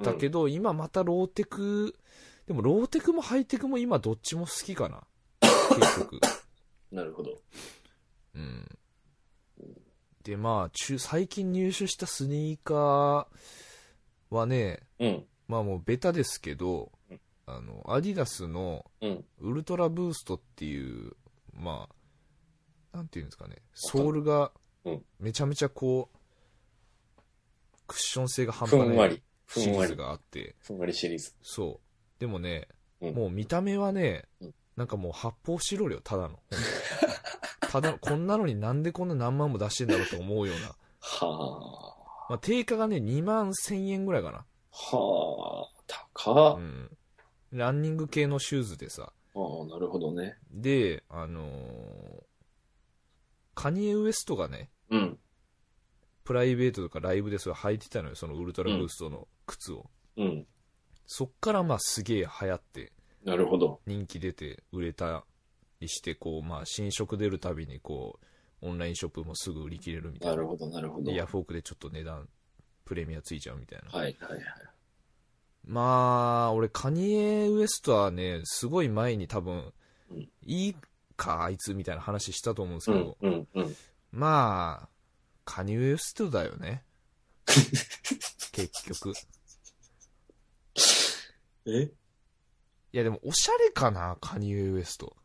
[0.04, 1.96] たけど、今またローテク、
[2.46, 5.04] でもローテクもハイテクも今どっちも好きかな。
[5.42, 6.20] 結局。
[6.92, 7.42] なるほど。
[8.36, 8.68] うん。
[10.24, 13.28] で、まあ、中、最近入手したスニーカー
[14.30, 15.26] はね、うん。
[15.48, 19.26] まあもうベタですけどうん、あの、アディダスのうん。
[19.40, 21.14] ウルトラブーストっていう、
[21.54, 21.90] ま
[22.94, 24.52] あ、なんていうんですかね、ソールが
[24.84, 26.18] うんめちゃめちゃこう、
[27.88, 29.22] クッション性が半ふ端ない。
[29.48, 31.34] シリーズがあって、ふんわりシリーズ。
[31.42, 32.20] そう。
[32.20, 32.68] でもね、
[33.02, 36.40] うんもう見た目はねうん、なんかもう発泡スチロールよ、ただの。
[37.62, 40.76] ただ、こんなのになんでこんな何万も出してんだろうと思うような。
[41.00, 41.96] は
[42.30, 44.38] まあ、定価がね、2万1000円ぐらいかな。
[44.40, 44.98] あ。
[44.98, 45.84] はあ。
[46.14, 46.58] 高っ。
[46.58, 46.98] うん。
[47.52, 49.12] ランニング系のシューズでさ。
[49.36, 50.38] ああ、なるほどね。
[50.52, 52.24] で、あのー
[53.54, 55.20] カニエ・ウエストがね、うん。
[56.24, 59.90] プライベートとかライブでそれ履いてたのよ、そのウルトラブーストの靴を。
[60.18, 60.48] うん。
[61.06, 62.92] そっからまあすげえ流行って、
[63.24, 63.82] なるほど。
[63.86, 65.26] 人気出て売れた
[65.80, 68.26] りして、こう、まあ新色出るたびにこう、
[68.68, 70.36] オンラインショップもすぐ売り切れるみたいな。
[70.36, 71.12] なるほど、なるほど。
[71.12, 72.30] ヤフオクでちょっと値段、
[72.86, 73.90] プレミアついちゃうみたいな。
[73.90, 74.40] はいはい。
[75.66, 79.74] まあ、俺、カニエ・ウエストはね、すごい前に多分、
[80.10, 80.76] うんいい
[81.16, 83.76] か、あいつみたいな話したと思うんですうんけど、うんうん。
[84.12, 84.90] まあ、
[85.46, 86.84] カニエ・ウエストだよね。
[87.46, 89.14] 結局。
[91.66, 91.92] え？
[92.94, 95.16] いや、でも、おしゃれかな、カニエ・ウエスト。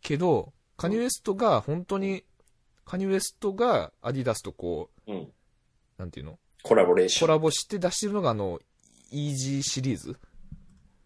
[0.00, 2.24] けど、カニエ・ウエストが本当に、
[2.84, 5.32] カニエ・ウエストがアディダスとこう、うん。
[5.98, 6.38] なんていうの？
[6.62, 7.28] コラボレーション。
[7.28, 8.60] コラボして出してるのが、あの、
[9.10, 10.16] イージーシリーズ？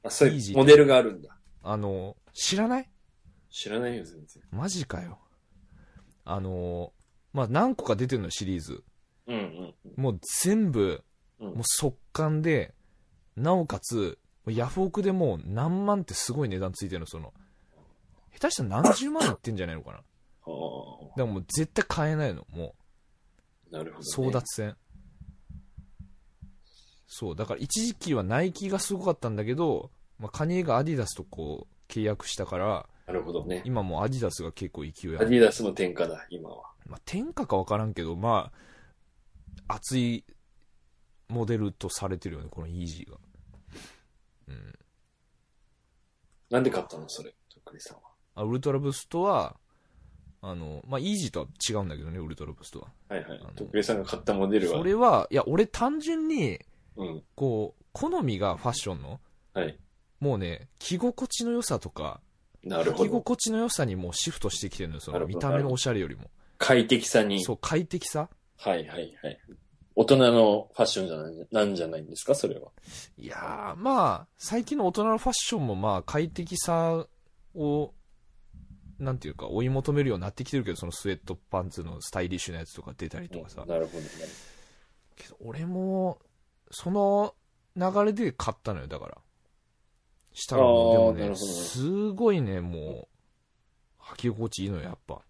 [0.03, 1.37] あ、そういうモデルがあるんだ。
[1.63, 2.91] あの、知らない？
[3.51, 4.43] 知らないよ、全然。
[4.51, 5.19] マジかよ。
[6.25, 8.83] あのーまあ、何個か出てるのシリーズ。
[9.27, 11.03] うんうんもう全部、
[11.41, 11.47] うん。
[11.55, 12.75] もう速乾で、
[13.37, 17.33] なおかつ、ヤフオクでもう何万ってすごい値段ついてるの、その。
[18.33, 19.97] 下手したら何十万いってんじゃないのかな。
[19.97, 22.75] だかはらもう絶対買えないの、も
[23.73, 23.77] あ。
[23.77, 24.03] なるほう。
[24.03, 24.29] ど、ね。
[24.29, 24.77] 争奪戦。
[27.07, 33.63] そう、だから一時期はナイキがすごかったんだけど、まあ、カニエがアディダスとこう、契約したから、なるほどね。
[33.65, 35.27] 今もうアディダスが結構勢いある。
[35.27, 36.71] アディダスの天下だ、今は。
[36.87, 38.53] まあ、天下か分からんけど、ま
[39.69, 40.25] あ、熱い
[41.29, 43.19] モデルとされてるよね、このイージーが。
[44.51, 44.79] うん。
[46.51, 48.03] なんで買ったのそれ、とっくりさんは。
[48.35, 49.57] あウルトラブーストは、
[50.43, 52.89] あの、まあ、イージーとは違うんだけどね、ウルトラブーストは。
[53.09, 53.41] はいはい。
[53.55, 54.79] とっくりさんが買ったモデルは？
[54.79, 56.59] それは、いや、俺単純に、
[56.97, 57.23] うん。
[57.35, 59.21] こう、好みがファッションの、
[59.55, 59.79] はい。
[60.19, 62.21] もうね、着心地の良さとか、
[62.63, 63.05] なるほど。
[63.05, 66.31] 着心地の良さにもうシフトしてきてるのよ、その見た目のおしゃれよりも。
[66.59, 67.43] 快適さに。
[67.43, 69.41] そう、快適さはいはいはい。
[70.01, 72.35] 大人のファッションじゃないなんじゃないんですか？
[72.35, 72.71] それは。
[73.19, 77.07] いやー、まあ、最近の大人のファッションもまあ、快適さ
[77.55, 77.93] を、
[78.99, 83.65] なんていうか、追い求めるようになってきてるけど、そのスウェットパンツのスタイリッシュなやつとか出たりとかさ。
[83.67, 84.09] なるほどね。
[85.17, 86.19] けど、俺も、
[86.71, 87.35] その
[87.77, 89.19] 流れで買ったのよ、だから。
[90.33, 93.09] したらもう、でもね、すごいね、も
[94.01, 95.21] う、履き心地いいのよ、やっぱ。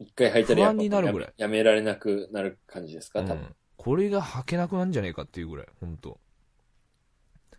[0.00, 3.44] 一回履いたらや不安になるぐらいやめやめられなくなる感じですか、う多分。
[3.44, 3.56] ん。
[3.84, 6.18] これが履けなくなんじゃねえかっていうぐらい、ほんと。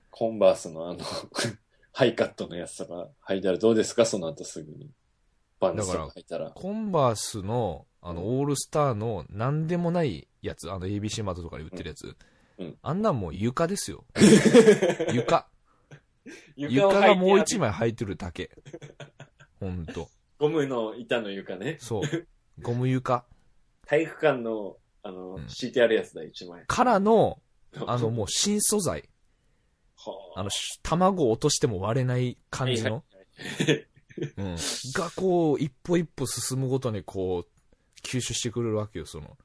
[0.10, 1.00] コンバースのあの、
[1.94, 4.06] ハイカットのやつとか履いたらどうですか？
[4.08, 4.90] その後すぐに。
[5.60, 6.50] バンズとか履いたら。
[6.50, 12.06] コンバースの、あの、オールスターの、なんでもないやつ、あの、ABC マートとかで売ってるやつ。
[12.06, 14.06] うんうんあんなんもう床ですよ。
[15.14, 15.50] 床。
[16.26, 18.50] を床がもう一枚履いてるだけ。
[19.60, 20.10] ほんと。
[20.40, 21.78] ゴムの板の床ね。
[21.82, 22.28] そう。
[22.62, 23.26] ゴム床。
[23.86, 26.64] 体育館の、あの、うん敷いてあるやつだ、一枚。
[26.66, 27.40] からの、
[27.86, 29.08] あの、もう新素材。
[29.96, 33.04] はあの、し卵を落としても割れない感じの。
[34.38, 34.56] うん。
[34.94, 39.38] が、こう、一歩一歩進むごとに、こう、吸収してくれるわけよ、その。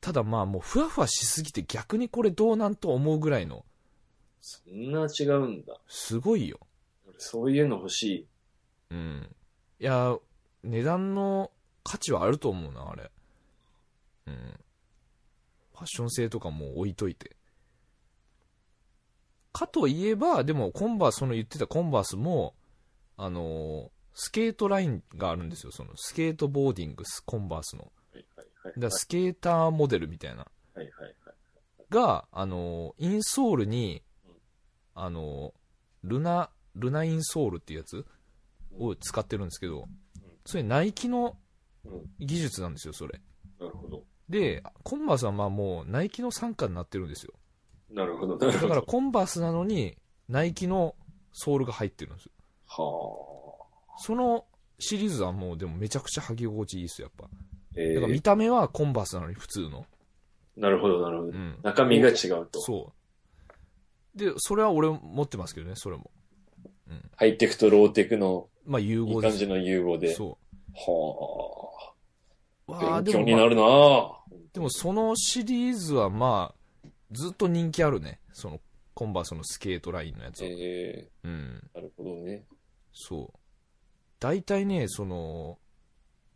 [0.00, 3.64] ただまあもうふわふわしすぎて逆にこれどうなんと思うぐらいの、
[4.42, 5.80] そんな違うんだ。
[5.88, 6.60] すごいよ。
[7.06, 8.28] 俺そういうの欲しい。
[8.90, 9.34] うん。
[9.80, 10.18] いや、
[10.62, 11.50] 値段の
[11.82, 13.10] 価値はあると思うな、あれ。
[14.26, 14.34] うん。
[15.72, 17.36] ファッション性とかも置いといて。
[19.52, 22.54] かといえば、でもコンバース、その言ってたコンバースも、
[23.16, 25.72] あのースケートラインがあるんですよ。
[25.72, 27.90] そのスケートボーディングス、コンバースの。
[28.12, 28.80] はいはいはい。
[28.80, 30.38] だスケーターモデルみたいな。
[30.42, 30.46] は
[30.76, 31.14] いはいはい。
[31.90, 34.02] が、あのーインソールに、
[34.94, 38.06] あのールナ、ルナインソールっていうやつ
[38.78, 39.88] を使ってるんですけど、
[40.46, 41.36] それナイキの
[41.84, 42.02] うん。
[42.20, 43.20] 技術なんですよ、それ。
[43.58, 44.04] なるほど。
[44.28, 47.32] で、コンバースはまあもうナイキの傘下になってるんですよ。
[47.90, 48.36] なるほど。
[48.38, 48.68] なるだほど。
[48.68, 49.96] からコンバースなのに、
[50.28, 50.94] ナイキの
[51.32, 52.32] ソールが入ってるんですよ。
[52.66, 53.66] は
[53.98, 54.46] その
[54.78, 57.36] シリーズはもうでもめちゃくちゃ履き心地いいですよ、やっぱ。
[57.36, 57.38] あ。
[57.76, 59.86] えだから見ー、た目はコンバースなのに普通の。
[60.56, 61.28] なるほどなるほど。
[61.30, 61.58] うん。
[61.62, 62.60] 中身が違うと。
[62.60, 62.92] そ
[64.14, 64.18] う。
[64.18, 66.10] で、それは俺持ってますけどね、それも。
[67.16, 69.14] ハイテクとローテクのまあ融合です。
[69.14, 70.14] いい感じの融合で。
[70.14, 71.90] そはう。
[71.90, 71.93] あ。
[72.66, 74.14] 勉強になるなぁ。
[74.52, 78.20] でもそのシリーズはまあ、ずっと人気あるね。
[78.32, 78.60] その、
[78.94, 80.48] コンバースのスケートラインのやつは。
[80.50, 81.68] えうん。
[81.72, 82.44] ー、なるほどね。
[82.92, 83.38] そう。
[84.20, 85.58] 大体ね、その、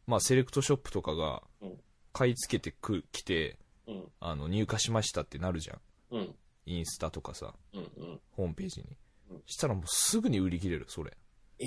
[0.07, 1.79] まあ、セレクトショップとかがうん、
[2.13, 4.05] 買い付けてく、来て、うん。
[4.21, 5.81] あの、入荷しましたってなるじゃん。
[6.11, 6.35] うん。
[6.67, 7.81] インスタとかさ、うん。
[7.81, 8.21] うん。
[8.33, 8.97] ホームページに
[9.31, 9.43] うん。
[9.47, 11.17] したらもうすぐに売り切れる、それ。
[11.61, 11.67] え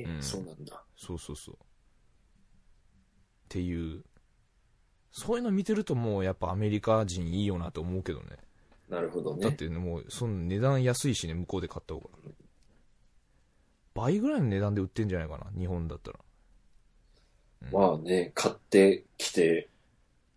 [0.00, 0.82] えーうんそうなんだ。
[0.96, 1.56] そうそうそう。
[3.52, 4.02] っていう。
[5.10, 8.38] そういうの見てるともうやっぱアメリカ人いいよなと思うけどね。
[8.88, 9.42] なるほどね。
[9.42, 12.08] だってね、もうその値段安いしね、向こうで買った方が。
[13.94, 16.18] 倍ぐらいの値段で売ってんじゃないかな、日本だったら。
[17.70, 19.68] まあね、買ってきて、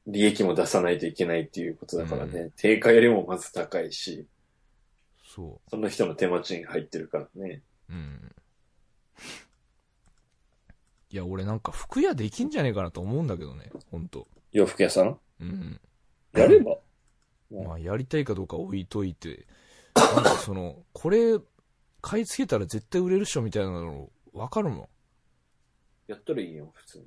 [0.08, 4.28] 利益も出さないといけないっていうことだからね、定価よりもまず高いし、
[5.24, 7.62] そその人の手間賃入ってるからね。
[7.90, 7.94] う。
[7.94, 8.36] うん。
[11.16, 14.28] いや、俺なんか服屋できんじゃねえかなと思うんだけどね、ほんと。
[14.52, 15.18] 洋服屋さん？
[15.40, 15.80] うん。
[16.34, 16.78] やれば
[17.50, 19.48] まあ、やりたいかどうか置いといて、
[19.96, 21.40] なんかその、 これ、
[22.02, 24.90] 買い付けたら絶対売れるっしょみたいなの、わかるもん。
[26.08, 27.06] やったらいいよ、普通に。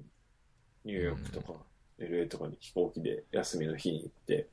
[0.85, 1.53] ニューヨークとか、
[1.99, 4.49] LA とかに飛行機で休みの日に行って、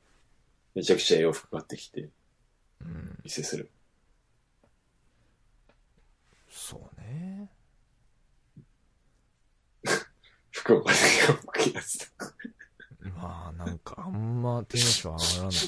[0.74, 2.10] めちゃくちゃ洋服買ってきて、
[2.82, 3.18] うん。
[3.24, 3.70] 店する。
[6.50, 7.55] そうね。
[10.66, 10.98] 福岡で
[11.28, 12.32] 洋服着やつとか。
[13.16, 15.60] まあ、なんか、あんまテンション上がらない。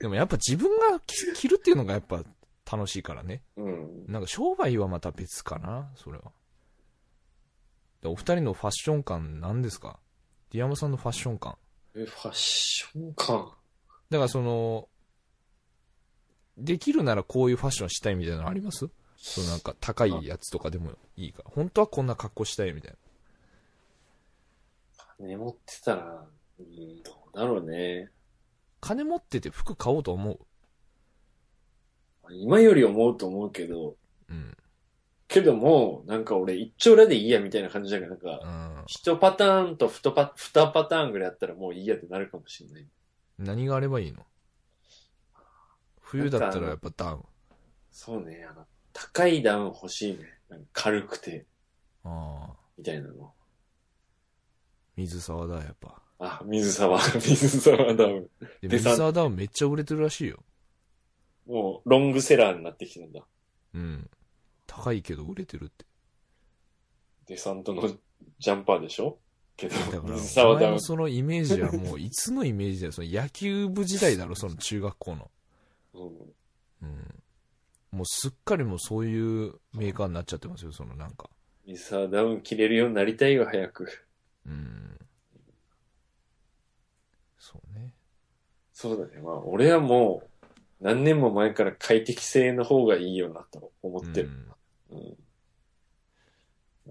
[0.00, 2.24] でもやっぱ自分が着着るっていうのがやっぱ
[2.70, 3.42] 楽しいからね。
[3.56, 4.06] うん。
[4.08, 6.32] なんか商売はまた別かな、それは。
[8.02, 10.00] でお二人のファッション感何ですか？
[10.50, 11.56] ディアマさんのファッション感。
[11.94, 13.52] え、ファッション感？
[14.08, 14.88] だからその、
[16.56, 18.88] できるならこういうファッションしたいみたいなのあります？
[19.18, 21.42] そのなんか高いやつとかでもいいか。
[21.44, 22.96] 本当はこんな格好したいみたいな。
[25.20, 26.26] 金持ってたら、
[26.58, 28.10] うん、どうだろうね。
[28.80, 30.38] 金持ってて服買おうと思う？
[32.32, 33.96] 今より思うと思うけど、
[34.30, 34.56] うん。
[35.28, 38.40] けども、なんか俺一丁羅でいいやみたいな感じだから、なんか、
[38.78, 38.84] うん。
[38.86, 42.86] 一パターンと二パ二パターンぐらいあったらもういいやってなるかもしれない。
[43.38, 44.24] 何があればいいの？
[46.00, 47.24] 冬だったらやっぱダウン。
[47.90, 50.20] そうね、あの、高いダウン欲しいね。
[50.72, 51.46] 軽くて、
[52.04, 52.56] ああ。
[52.78, 53.34] みたいなの。
[55.00, 56.02] 水沢だ、やっぱ。
[56.18, 58.30] あ、水沢、 水沢ダウン。
[58.60, 60.44] で、で水沢ダウンめっちゃ売れてるらしいよ。
[61.46, 63.26] もう、ロングセラーになってきてるんだ。
[63.74, 64.10] うん。
[64.66, 65.86] 高いけど売れてるって。
[67.26, 67.88] デサントの
[68.38, 69.18] ジャンパーでしょ？
[69.56, 70.80] けどだか、ら、水お沢ダウン前の。
[70.80, 72.92] そのイメージはもう、いつのイメージだよ。
[72.92, 75.30] その野球部時代だろ、その中学校の。
[75.94, 76.02] うん
[76.82, 77.22] うん。
[77.92, 81.30] もうすっかりもうそういうメーカーになっちゃってますよ、そのなんか。
[81.66, 83.88] 水沢ダウン着れるようになりたいよ、早く。
[84.50, 84.98] うん。
[87.38, 87.94] そうね。
[88.72, 89.20] そうだね。
[89.22, 90.46] まあ、俺はもう、
[90.80, 94.30] 何年も前から快適性の方がいいよなと思ってる。
[94.90, 95.16] うんうん。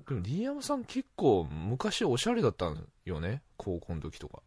[0.07, 4.41] でも、リーヤマさん結構昔おしゃれだったんよね、高校の時とか。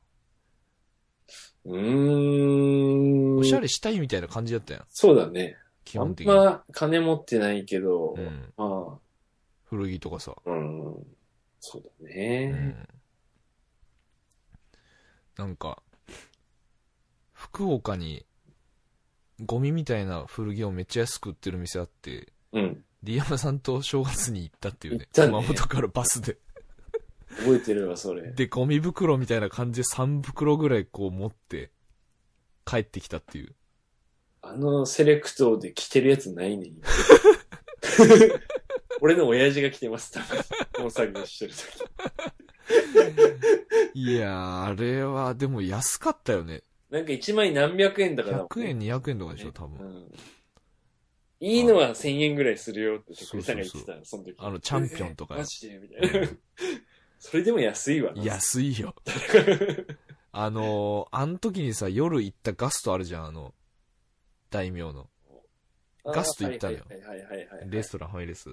[1.65, 3.39] うーん。
[3.39, 5.57] おしゃれしたいみたいな感じだったやん、そうだね。
[5.59, 6.33] あん基本的に。
[6.33, 8.53] ま金持ってないけど、うん。
[8.57, 8.99] ま
[9.65, 10.35] 古着とかさ。
[10.45, 11.07] あ、うん。
[11.61, 12.51] そうだうね。
[12.51, 12.89] ん。
[15.37, 15.83] なんか、
[17.33, 18.27] 福岡に、
[19.45, 22.85] ゴミみたいな古着をめっちゃ安く売ってる店あって、うん。
[23.03, 25.01] リーヤマさんと正月に行ったっていうね。
[25.01, 26.39] ね熊本からバスで。
[27.39, 28.31] 覚えてるわ、それ。
[28.33, 31.73] で、ゴミ袋みたいな感じで3袋ぐらいこう持って、
[32.65, 33.55] 帰ってきたっていう。
[34.43, 36.81] あのセレクトで着てるやつないねん。
[39.01, 40.39] 俺の親父が着てます、多分。
[40.75, 41.59] この作業してる時。
[43.95, 46.63] いやー、あれは、でも安かったよね。
[46.91, 49.87] なんか1枚何百円だから、100円、200円とかでしょ、多分。
[49.87, 50.13] うん。
[51.41, 54.35] いいのは1000円ぐらいするよって、徳井さんが言ってたの、その時。
[54.39, 56.29] あのチャンピオンとかえマジでみたいな。
[57.19, 58.23] それでも安いわな。
[58.23, 58.95] 安いよ。
[60.33, 63.55] あのー、あの時にさ、夜行ったガストあるじゃん、あの、
[64.51, 65.09] 大名の。
[66.05, 66.85] ガスト行ったのよ。
[67.67, 68.49] レストラン、ファミレス。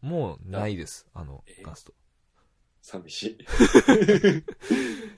[0.00, 1.94] もうないです、あのえ、ガスト。
[2.86, 3.32] 寂しい。
[3.34, 3.36] っ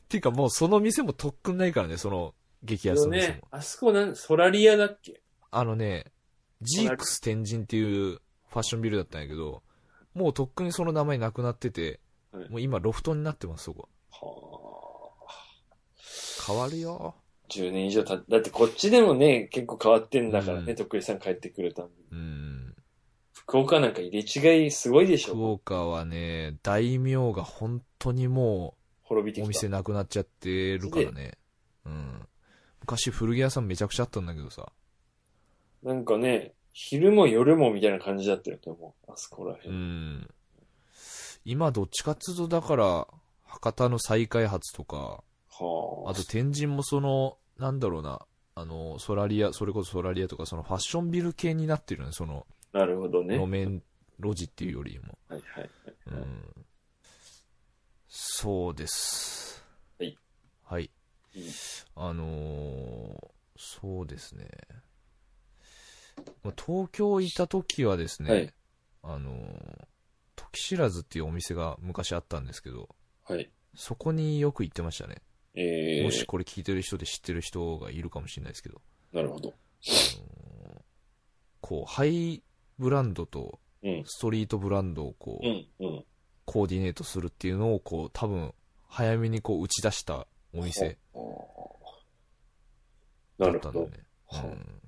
[0.09, 3.35] ていうかもうその店もとっくんないからね、その激安の店も。
[3.35, 5.21] ね、あそこなん、ソラリアだっけ？
[5.51, 6.07] あのね、
[6.63, 9.63] ジークス天神っていうファッションビルだったんやけど、
[10.15, 12.01] もうとっくにその名前なくなってて、
[12.33, 13.89] はいもう今ロフトになってます、そこ。
[14.11, 16.47] はあ。
[16.47, 17.17] 変わるよ。
[17.51, 21.95] 10年以上ただってこっちでもね、結構変わってんだからね、うん徳井さん帰ってくるたびに。
[22.13, 22.58] うん。
[23.49, 29.49] 福岡なんか入れ違いすごいでし福ょ岡はね、大名が本当にもうお滅びてきた。
[29.49, 31.39] 店なくなっちゃってるからね。
[31.87, 32.29] うん。
[32.81, 34.71] 昔古着屋さんめちゃくちゃあったんだけどさ。
[35.83, 39.11] なんかね、昼も夜もみたいな感じだったよと思う。
[39.11, 39.75] あそこらう辺。
[39.75, 40.29] ん。
[41.47, 43.09] 今どっちかっつうとだから、
[43.45, 46.11] 博多の再開発とか、はあ。
[46.11, 48.21] あと天神もその、なんだろうな、
[48.55, 53.37] あの、ソラリア、それこそソラリアとかそのファッションビル系になってるよね、その、なるほどね。
[53.37, 53.83] はい路面、
[54.21, 55.19] 路地っていうよりも。
[55.29, 55.71] はいはい。
[56.07, 56.67] うん。
[58.09, 59.65] そうです。
[59.99, 60.17] はい。
[60.65, 60.91] はい。
[61.35, 61.51] いい
[61.95, 63.29] あのー
[63.61, 64.49] そうですね。
[66.45, 68.55] まあ東京いた時はですね、はい
[69.03, 69.87] あのー
[70.37, 72.89] 時知らずっていうお店が昔あったんですけど、
[73.25, 73.51] はい。
[73.75, 75.17] そこによく行ってましたね。
[75.55, 78.81] えー、もしこれ聞いてる人で知ってる人がいるかもしれないですけど、
[79.13, 79.53] なるほど。
[81.61, 82.43] こう、ハイ
[82.79, 84.03] ブランドとうん。
[84.07, 85.67] ストリートブランドをこう、うん。
[85.81, 86.05] うん。
[86.45, 88.53] コーディネートするっていうのをこう、多分、
[88.89, 91.77] 早めにこう打ち出したお店は
[93.41, 93.51] あだ。
[93.51, 93.93] ったんだよね。
[94.27, 94.81] はあうん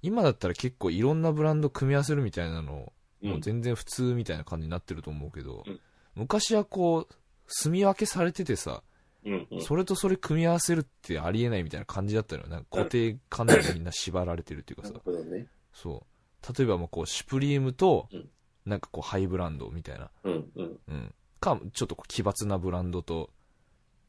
[0.00, 5.80] 今だったら結構いろんなブランド組み合わせるみたいなの、うんもう全然普通みたいな感じになってると思うけど、うん
[6.14, 7.14] 昔はこう、
[7.46, 8.82] 住み分けされててさ、
[9.24, 9.62] うんうん。
[9.62, 12.48] それとそれ組み合わせるってありえないみたいな感じだったのよ。
[12.48, 15.46] なんか固定観念でみんな縛られてるっていうかなさね。
[15.72, 16.17] そう。
[16.56, 18.30] 例えばもうこう、シュプリームとうん、
[18.66, 20.80] なんかこう、ハイブランドみたいな、うんうん。
[20.88, 21.14] うん。
[21.40, 23.30] か、ちょっとこう奇抜なブランドと、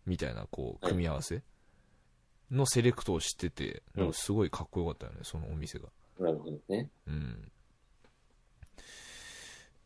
[0.05, 1.43] みたいなこう、はい組み合わせ
[2.51, 5.89] のセレクトをしてて、すごいかっこよかったよね、そのお店が。
[6.19, 6.89] なるほどね。
[7.07, 7.51] うん。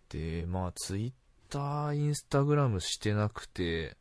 [0.09, 1.13] で、まあ、ツイッ
[1.49, 3.97] ター、インスタグラムしてなくて、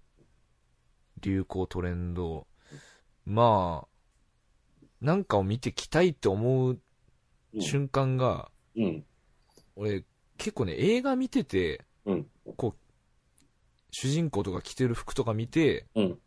[1.21, 2.47] 流行トレンド、
[3.25, 6.83] まあ、なんかを見てきたいって思ううん。
[7.61, 9.05] 瞬間が、うん。
[9.77, 10.05] 俺、
[10.39, 12.27] 結構ね、映画見てて、うん。
[13.91, 16.19] 主人公とか着てる服とか見て、うん。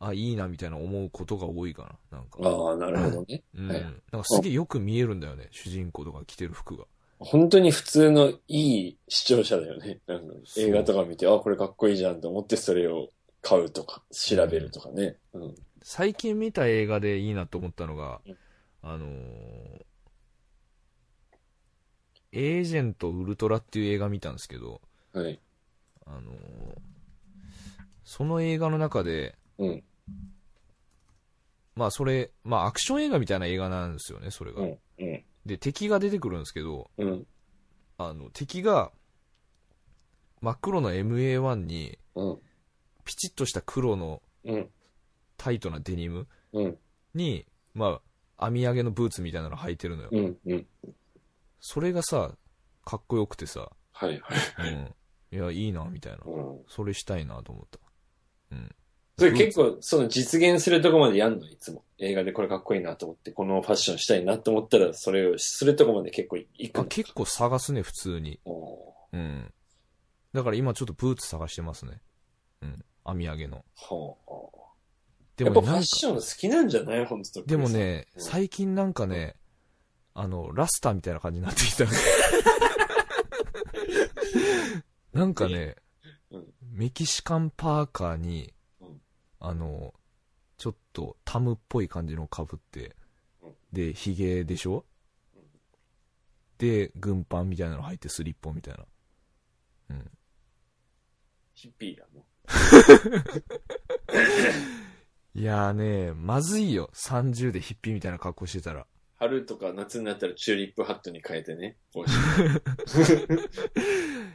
[0.00, 2.38] あ、いいなみたいな思うことが多いかな、なんか。
[2.42, 3.42] ああ、なるほどね。
[3.54, 3.68] うん。
[3.68, 6.84] はいなんかすげえよく見えるんだよね、主人公とか着てる服が。
[7.20, 10.00] 本当に普通のいい視聴者だよね。
[10.06, 13.08] なんか映画とか見て、あ、これかっこいいじゃんと思ってそれを
[13.40, 15.16] 買うとか、調べるとかね。
[15.32, 15.54] うん。
[15.82, 18.36] 最近見た映画でいいなと思ったのが、うん
[18.82, 19.84] あのー
[22.34, 24.80] エージェントウルトラっていう映画見たんですけど、
[25.12, 25.40] はい。
[26.06, 26.78] あのー
[28.06, 29.84] その映画の中で、うん。
[31.74, 34.60] まあそれ、まあアクション映画みたいな映画なんですよね、それが。
[34.60, 34.78] うん。
[34.98, 35.24] うん。
[35.46, 37.26] で、敵が出てくるんですけど、うん。
[37.96, 38.92] あの、敵が、
[40.42, 42.38] 真っ黒の MA1 に、うん。
[43.04, 44.70] ピチッとした黒のうん。
[45.38, 46.78] タイトなデニムうん。
[47.14, 48.00] に、ま
[48.36, 50.10] あ、編み上げのブーツみたいなの履いてるのよ。
[50.12, 50.36] うん。
[50.46, 50.66] うん。
[51.66, 52.36] それがさ、
[52.84, 54.74] かっこよくてさ、はいはい。
[54.74, 54.94] うん。
[55.32, 56.18] いや、いいな、みたいな。
[56.26, 56.60] うん。
[56.68, 57.78] それしたいなと思った。
[58.52, 58.74] うん。
[59.18, 61.82] それ結構、その実現するとこまでやんのいつも。
[61.96, 66.88] 映画でこれかっこいいなと思って、このファッションしたいなと思ったら、それをするとこまで結構いくあの。
[66.88, 68.38] 結構探すね、普通に。
[68.44, 69.50] おうん。
[70.34, 72.02] だから今ちょっとブーツ探してますね。
[72.60, 72.84] うん。
[73.06, 73.64] 編み上げの。
[73.88, 74.64] ーはあ。
[75.36, 77.06] でやっぱもね、なんか、ファッション好きなんじゃない？
[77.06, 77.70] 本当でも。
[77.70, 79.36] ね、うん最近なんかね、
[80.14, 81.84] あの、ラスターみたいな感じになってきた。
[85.12, 85.76] なんかね
[86.30, 89.00] うん、メキシカンパーカーにうん、
[89.38, 89.94] あの、
[90.56, 92.96] ちょっとタムっぽい感じの被って
[93.42, 94.84] うん、で、ヒゲでしょ？
[95.36, 95.42] うん
[96.58, 98.84] で、軍パンみたいなの入ってスリッポンみたいな。
[99.90, 100.10] うん。
[101.52, 102.26] ヒッピーがも
[105.34, 106.90] いやーね、まずいよ。
[106.94, 108.86] 30でヒッピーみたいな格好してたら。
[109.26, 109.28] う。
[109.28, 111.76] 春とか夏になったらチューリップハットに変えてね。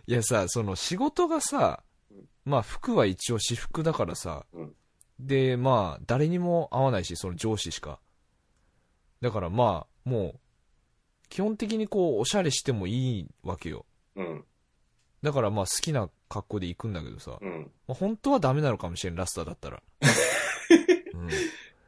[0.08, 4.74] いやさ、その仕事がさうん、まあ服は一応私服だからさ、うん
[5.20, 8.00] で、まあ誰にも会わないし、その上司しか。
[9.22, 10.40] だからまあ、もう、
[11.28, 13.86] 基本的にこう、おしゃれしてもいいわけよ。
[14.16, 14.46] うん。
[15.22, 17.72] だからまあ好きな格好で行くんだけどさ、うん。
[17.88, 19.84] まあ、本当はダメなのかもしれん、ラスターだったら。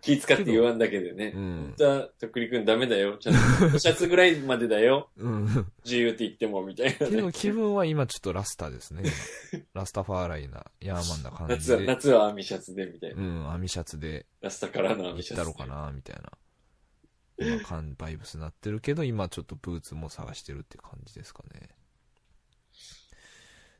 [0.01, 1.39] 気使って言わんだけでねう。
[1.39, 1.73] ん本。
[1.77, 3.17] 当は、とっくりくんダメだよ。
[3.17, 5.09] ちゃんと、シャツぐらいまでだよ。
[5.17, 5.33] うん。
[5.33, 5.71] うん。
[5.85, 7.31] 自由って言っても、みたいなけどね。
[7.31, 9.03] 気分は今ちょっとラスターですね。
[9.53, 11.85] 今 ラスタファーライな、ヤーマンな感じ夏は、で。
[11.85, 13.23] 夏は網シャツで、みたいうな。
[13.23, 15.35] ん、網シャツでラスタからの網シャツで。
[15.37, 16.31] たろかな、みたいな。
[17.37, 21.69] 今、バイブスなってるけど、今ちょっとブーツも探してるって感じですかね。
[21.69, 21.73] っ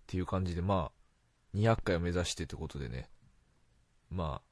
[0.08, 3.10] ていう感じで、まあ、200回を目指してってことでね。
[4.10, 4.51] まあ、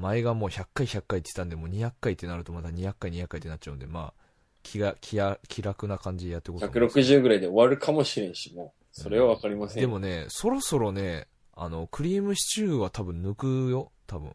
[0.00, 4.20] 前がもう100回100回って言ったんで、もう200回ってなるとまた200回200回ってなっちゃうんで、まあ、
[4.62, 6.98] 気が、気や、気楽な感じでやっていこうと思います。
[6.98, 8.80] 160ぐらいで終わるかもしれんし、もう。
[8.92, 9.80] それはわかりません。
[9.80, 14.34] でもね、そろそろね、あの、クリームシチューは多分抜くよ、多分。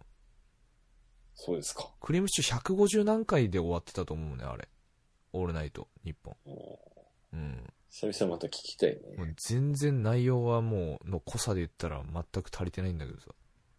[1.33, 1.91] そうですか。
[1.99, 4.69] クリームシチュー150何回で終わってたと思うね、あれ。
[5.33, 6.35] オールナイト、日本。
[7.33, 7.73] うん。
[7.89, 9.35] 久々また聞きたいね。
[9.37, 13.27] 全然内容はもう、の濃さで言ったら全く足りてないんだけどさ。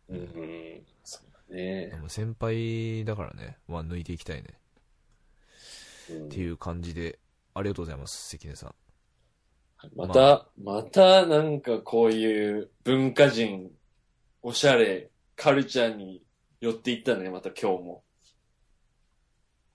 [0.09, 0.87] うん、うん。
[1.05, 1.97] そうだねで。
[1.97, 4.49] も先輩だからね、まあ抜いていきたいね。
[6.11, 7.19] うんっていう感じで、
[7.55, 8.75] ありがとうございます、関根さん。
[9.95, 13.71] また、またなんかこういう文化人、
[14.43, 16.23] おしゃれ、カルチャーに
[16.61, 18.03] 寄っていったね、また今日も。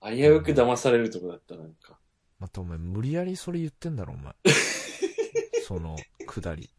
[0.02, 1.98] 危うく騙されるとこだった、なんか。
[2.38, 4.34] またお前無理やりそれ言ってんだろ、お前。
[5.66, 5.96] その、
[6.26, 6.70] くだり。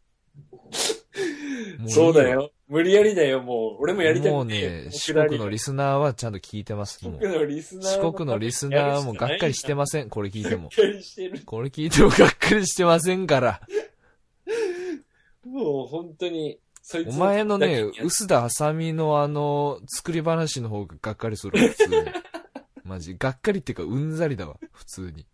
[1.78, 2.28] もういいそうだ。
[2.28, 2.50] よ。
[2.68, 3.82] 無理やりだよ、もう。
[3.82, 7.06] 俺もやりたくもうてね、四国のリスナーはちゃんと聞いてます。
[7.06, 10.10] もう四国のリスナー四国のリスナーもがっかりしてませせん。
[10.10, 10.70] これ聞いてもがっ。
[10.70, 11.42] かりしてる。
[11.44, 13.60] これ聞いてもがっかりしてませんから。
[15.44, 21.94] もう本当に、そいつお前のね、薄田あさみのあの、作り話の方ががっかりするわ、普通に。
[22.84, 25.26] マジ、がっかりっていうか、うんざりだわ、普通に。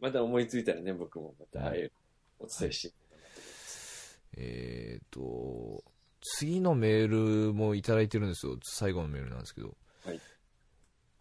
[0.00, 1.92] また思いついたらね、僕もまたああいう
[2.38, 2.94] お伝えして。
[4.36, 5.84] えーと、
[6.20, 8.58] 次のメールもいただいてるんですよ。
[8.62, 9.76] 最後のメールなんですけど。
[10.04, 10.20] はい。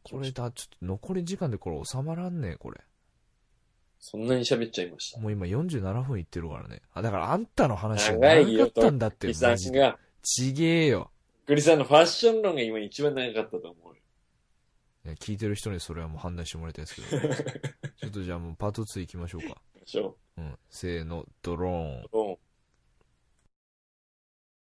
[0.04, 2.82] これだ、ちょっと残り時間でこれ収まらんねこれ。
[4.00, 5.20] そんなに喋っちゃいました。
[5.20, 6.82] もう今47分いってるからね。
[6.94, 9.56] あ、だからあんたの話が長かったんだって、さ。
[9.56, 11.12] んが、ちげえよ。
[11.46, 13.96] グリさんのファッション論が今一番長かったと思うよ。
[15.06, 17.34] いや聞いてる人にそれはもう判断してもらいたいですけど。
[17.98, 19.62] ちょっとじゃあもうパート2行きましょうか。
[19.76, 20.58] でしょうん。
[20.70, 22.30] せーの、ドローン。
[22.30, 22.38] うん